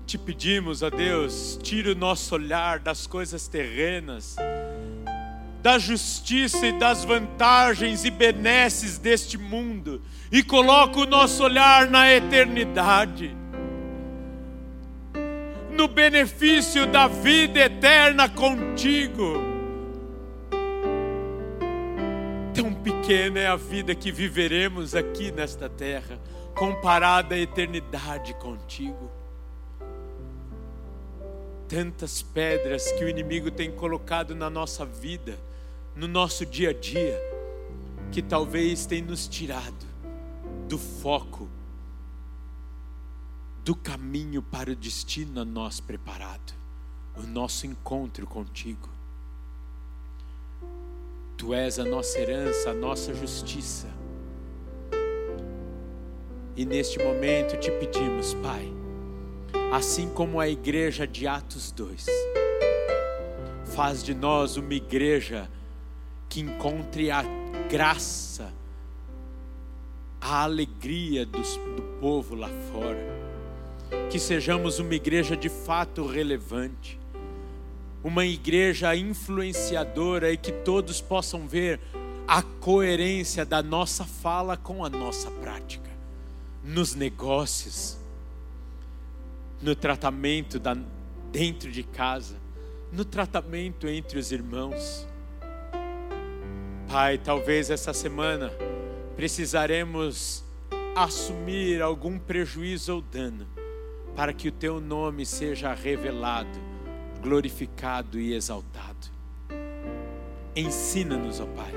Te 0.07 0.17
pedimos, 0.17 0.83
a 0.83 0.89
Deus, 0.89 1.59
tire 1.63 1.91
o 1.91 1.95
nosso 1.95 2.35
olhar 2.35 2.79
das 2.79 3.07
coisas 3.07 3.47
terrenas, 3.49 4.37
da 5.63 5.79
justiça 5.79 6.67
e 6.67 6.73
das 6.79 7.05
vantagens 7.05 8.05
e 8.05 8.11
benesses 8.11 8.99
deste 8.99 9.37
mundo, 9.37 10.01
e 10.33 10.43
coloca 10.43 11.01
o 11.01 11.07
nosso 11.07 11.43
olhar 11.43 11.91
na 11.91 12.11
eternidade 12.11 13.37
no 15.77 15.87
benefício 15.87 16.87
da 16.87 17.07
vida 17.07 17.61
eterna 17.61 18.29
contigo. 18.29 19.56
Tão 22.57 22.73
pequena 22.73 23.39
é 23.39 23.47
a 23.47 23.55
vida 23.55 23.95
que 23.95 24.11
viveremos 24.11 24.95
aqui 24.95 25.31
nesta 25.31 25.69
terra, 25.69 26.19
comparada 26.55 27.35
à 27.35 27.39
eternidade 27.39 28.33
contigo. 28.33 29.11
Tantas 31.69 32.23
pedras 32.23 32.91
que 32.93 33.05
o 33.05 33.09
inimigo 33.11 33.51
tem 33.51 33.71
colocado 33.71 34.35
na 34.35 34.49
nossa 34.49 34.87
vida, 34.87 35.39
no 35.95 36.09
nosso 36.09 36.47
dia 36.47 36.71
a 36.71 36.73
dia, 36.73 37.21
que 38.11 38.23
talvez 38.23 38.87
tem 38.87 39.03
nos 39.03 39.29
tirado 39.29 39.87
do 40.67 40.79
foco 40.79 41.51
do 43.63 43.77
caminho 43.77 44.41
para 44.41 44.71
o 44.71 44.77
destino 44.77 45.43
a 45.43 45.45
nós 45.45 45.79
preparado, 45.79 46.55
o 47.19 47.23
nosso 47.23 47.67
encontro 47.67 48.27
contigo. 48.27 48.96
Tu 51.37 51.53
és 51.55 51.79
a 51.79 51.85
nossa 51.85 52.19
herança, 52.19 52.71
a 52.71 52.75
nossa 52.75 53.15
justiça. 53.15 53.89
E 56.57 56.65
neste 56.65 56.99
momento 56.99 57.57
te 57.59 57.71
pedimos, 57.71 58.35
Pai, 58.35 58.73
assim 59.73 60.09
como 60.09 60.41
a 60.41 60.49
igreja 60.49 61.07
de 61.07 61.27
Atos 61.27 61.71
2, 61.73 62.07
faz 63.67 64.03
de 64.03 64.15
nós 64.15 64.57
uma 64.57 64.73
igreja 64.73 65.51
que 66.29 66.41
encontre 66.41 67.11
a 67.11 67.23
graça, 67.71 68.53
a 70.21 70.43
alegria 70.45 71.27
do, 71.27 71.41
do 71.41 71.83
povo 72.01 72.35
lá 72.35 72.49
fora 72.73 73.17
que 74.11 74.19
sejamos 74.19 74.79
uma 74.79 74.95
igreja 74.95 75.37
de 75.37 75.49
fato 75.49 76.07
relevante, 76.07 76.99
uma 78.07 78.25
igreja 78.25 78.95
influenciadora 78.95 80.31
e 80.31 80.37
que 80.37 80.53
todos 80.53 81.01
possam 81.01 81.49
ver 81.49 81.81
a 82.29 82.41
coerência 82.41 83.45
da 83.45 83.61
nossa 83.61 84.05
fala 84.05 84.57
com 84.57 84.85
a 84.85 84.89
nossa 84.89 85.29
prática, 85.29 85.91
nos 86.63 86.95
negócios, 86.95 87.99
no 89.61 89.75
tratamento 89.75 90.61
da, 90.61 90.77
dentro 91.33 91.73
de 91.73 91.83
casa, 91.83 92.37
no 92.93 93.05
tratamento 93.05 93.89
entre 93.89 94.21
os 94.21 94.31
irmãos. 94.31 95.05
Pai, 96.89 97.19
talvez 97.19 97.71
essa 97.71 97.93
semana 97.93 98.53
precisaremos 99.17 100.45
assumir 100.95 101.83
algum 101.83 102.21
prejuízo 102.21 102.95
ou 102.95 103.03
dano 103.03 103.49
para 104.15 104.33
que 104.33 104.47
o 104.47 104.53
teu 104.53 104.81
nome 104.81 105.27
seja 105.27 105.75
revelado, 105.75 106.66
glorificado 107.17 108.19
e 108.19 108.35
exaltado. 108.35 109.09
Ensina-nos, 110.55 111.41
ó 111.41 111.47
Pai, 111.47 111.73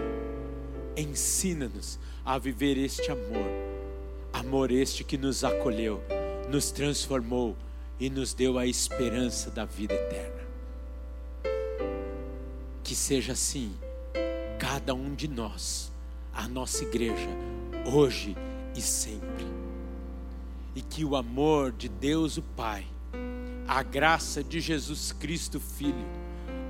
ensina-nos 0.95 1.99
a 2.25 2.37
viver 2.37 2.77
este 2.77 3.11
amor, 3.11 3.49
amor 4.31 4.71
este 4.71 5.03
que 5.03 5.17
nos 5.17 5.43
acolheu, 5.43 6.01
nos 6.49 6.71
transformou 6.71 7.55
e 7.99 8.09
nos 8.09 8.33
deu 8.33 8.57
a 8.57 8.65
esperança 8.65 9.49
da 9.51 9.65
vida 9.65 9.93
eterna. 9.93 10.39
Que 12.83 12.95
seja 12.95 13.33
assim, 13.33 13.73
cada 14.57 14.93
um 14.93 15.13
de 15.13 15.27
nós, 15.27 15.91
a 16.33 16.47
nossa 16.47 16.83
igreja, 16.83 17.29
hoje 17.93 18.35
e 18.75 18.81
sempre 18.81 19.59
e 20.75 20.81
que 20.81 21.03
o 21.03 21.15
amor 21.15 21.71
de 21.71 21.89
Deus 21.89 22.37
o 22.37 22.41
Pai, 22.41 22.85
a 23.69 23.83
graça 23.83 24.43
de 24.43 24.59
Jesus 24.59 25.11
Cristo 25.11 25.59
Filho, 25.59 26.07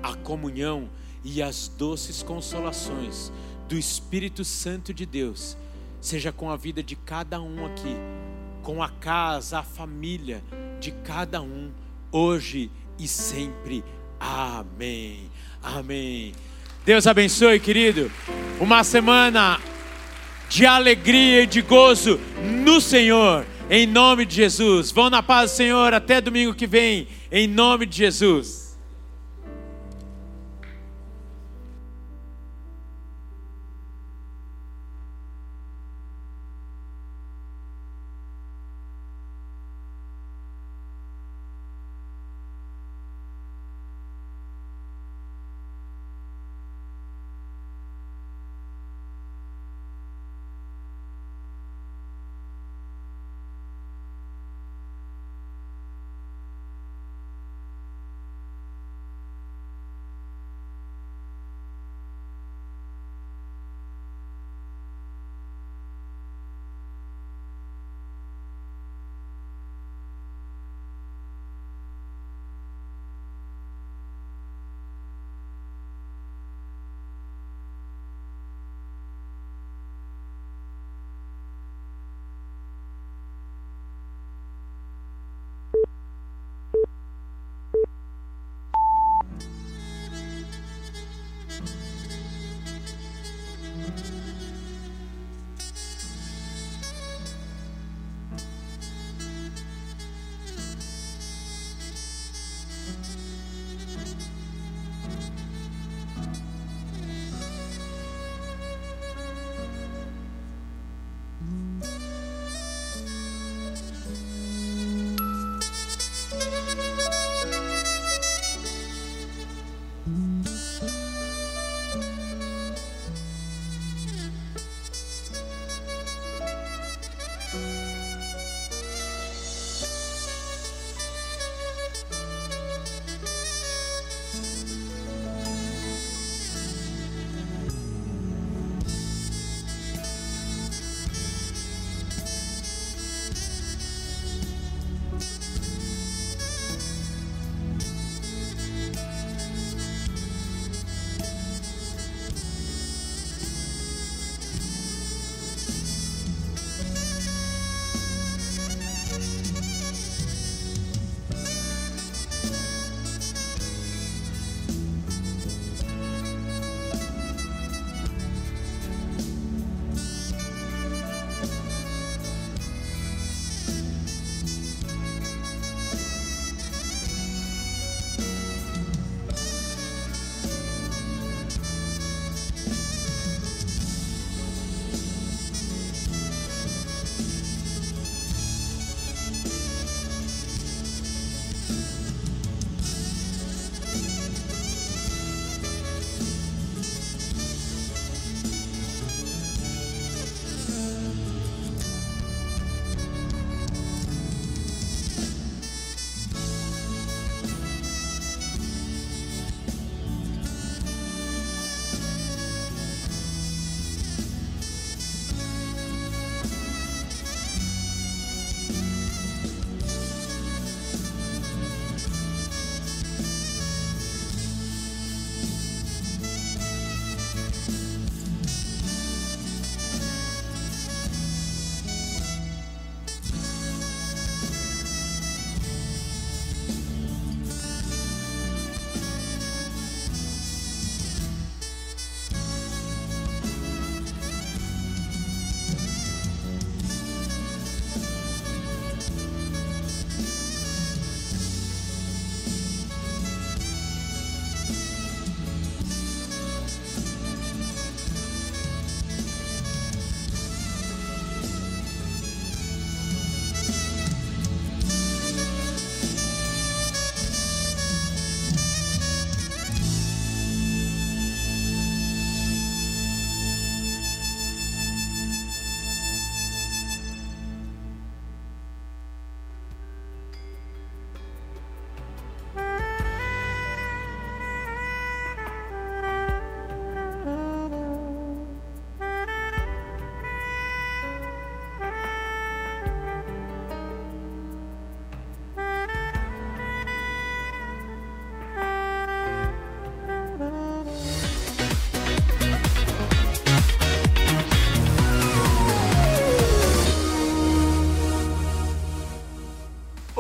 a 0.04 0.16
comunhão 0.16 0.90
e 1.24 1.42
as 1.42 1.70
doces 1.70 2.22
consolações 2.22 3.32
do 3.70 3.78
Espírito 3.78 4.44
Santo 4.44 4.94
de 4.94 5.06
Deus, 5.06 5.56
seja 6.02 6.34
com 6.34 6.52
a 6.52 6.58
vida 6.58 6.84
de 6.84 6.98
cada 6.98 7.40
um 7.40 7.66
aqui, 7.66 7.96
com 8.62 8.84
a 8.84 8.90
casa, 8.90 9.60
a 9.60 9.64
família 9.64 10.44
de 10.82 10.92
cada 10.92 11.42
um, 11.42 11.72
hoje 12.12 12.70
e 13.00 13.08
sempre. 13.08 13.82
Amém. 14.20 15.32
Amém. 15.64 16.34
Deus 16.86 17.08
abençoe, 17.08 17.62
querido. 17.62 18.12
Uma 18.60 18.84
semana 18.84 19.58
de 20.50 20.66
alegria 20.66 21.44
e 21.44 21.48
de 21.48 21.62
gozo 21.62 22.20
no 22.66 22.82
Senhor. 22.82 23.46
Em 23.70 23.86
nome 23.86 24.26
de 24.26 24.36
Jesus. 24.36 24.92
Vão 24.92 25.12
na 25.12 25.22
paz 25.22 25.52
do 25.52 25.58
Senhor. 25.58 25.94
Até 25.94 26.20
domingo 26.20 26.56
que 26.56 26.66
vem. 26.66 27.08
Em 27.32 27.48
nome 27.48 27.86
de 27.86 27.98
Jesus. 27.98 28.59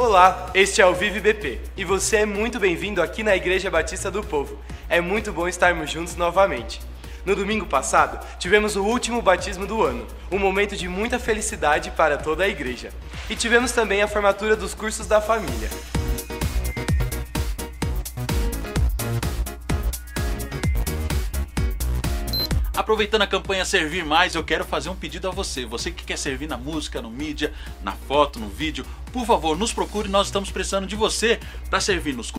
Olá, 0.09 0.49
este 0.55 0.81
é 0.81 0.85
o 0.87 0.95
Vive 0.95 1.19
BP 1.19 1.59
e 1.77 1.85
você 1.85 2.17
é 2.17 2.25
muito 2.25 2.59
bem-vindo 2.59 2.99
aqui 2.99 3.21
na 3.21 3.35
Igreja 3.35 3.69
Batista 3.69 4.09
do 4.09 4.23
Povo. 4.23 4.57
É 4.89 4.99
muito 4.99 5.31
bom 5.31 5.47
estarmos 5.47 5.91
juntos 5.91 6.15
novamente. 6.15 6.81
No 7.23 7.35
domingo 7.35 7.67
passado, 7.67 8.19
tivemos 8.39 8.75
o 8.75 8.83
último 8.83 9.21
batismo 9.21 9.67
do 9.67 9.83
ano, 9.83 10.07
um 10.31 10.39
momento 10.39 10.75
de 10.75 10.87
muita 10.87 11.19
felicidade 11.19 11.91
para 11.91 12.17
toda 12.17 12.43
a 12.43 12.47
igreja. 12.47 12.89
E 13.29 13.35
tivemos 13.35 13.71
também 13.71 14.01
a 14.01 14.07
formatura 14.07 14.55
dos 14.55 14.73
cursos 14.73 15.05
da 15.05 15.21
família. 15.21 15.69
Aproveitando 22.89 23.21
a 23.21 23.27
campanha 23.27 23.63
Servir 23.63 24.03
Mais, 24.03 24.33
eu 24.33 24.43
quero 24.43 24.65
fazer 24.65 24.89
um 24.89 24.95
pedido 24.95 25.27
a 25.27 25.31
você. 25.31 25.63
Você 25.63 25.91
que 25.91 26.03
quer 26.03 26.17
servir 26.17 26.47
na 26.47 26.57
música, 26.57 26.99
no 26.99 27.11
mídia, 27.11 27.53
na 27.83 27.91
foto, 27.91 28.39
no 28.39 28.49
vídeo, 28.49 28.83
por 29.13 29.27
favor, 29.27 29.55
nos 29.55 29.71
procure. 29.71 30.09
Nós 30.09 30.25
estamos 30.25 30.49
precisando 30.49 30.87
de 30.87 30.95
você 30.95 31.39
para 31.69 31.79
servir 31.79 32.15
nos 32.15 32.27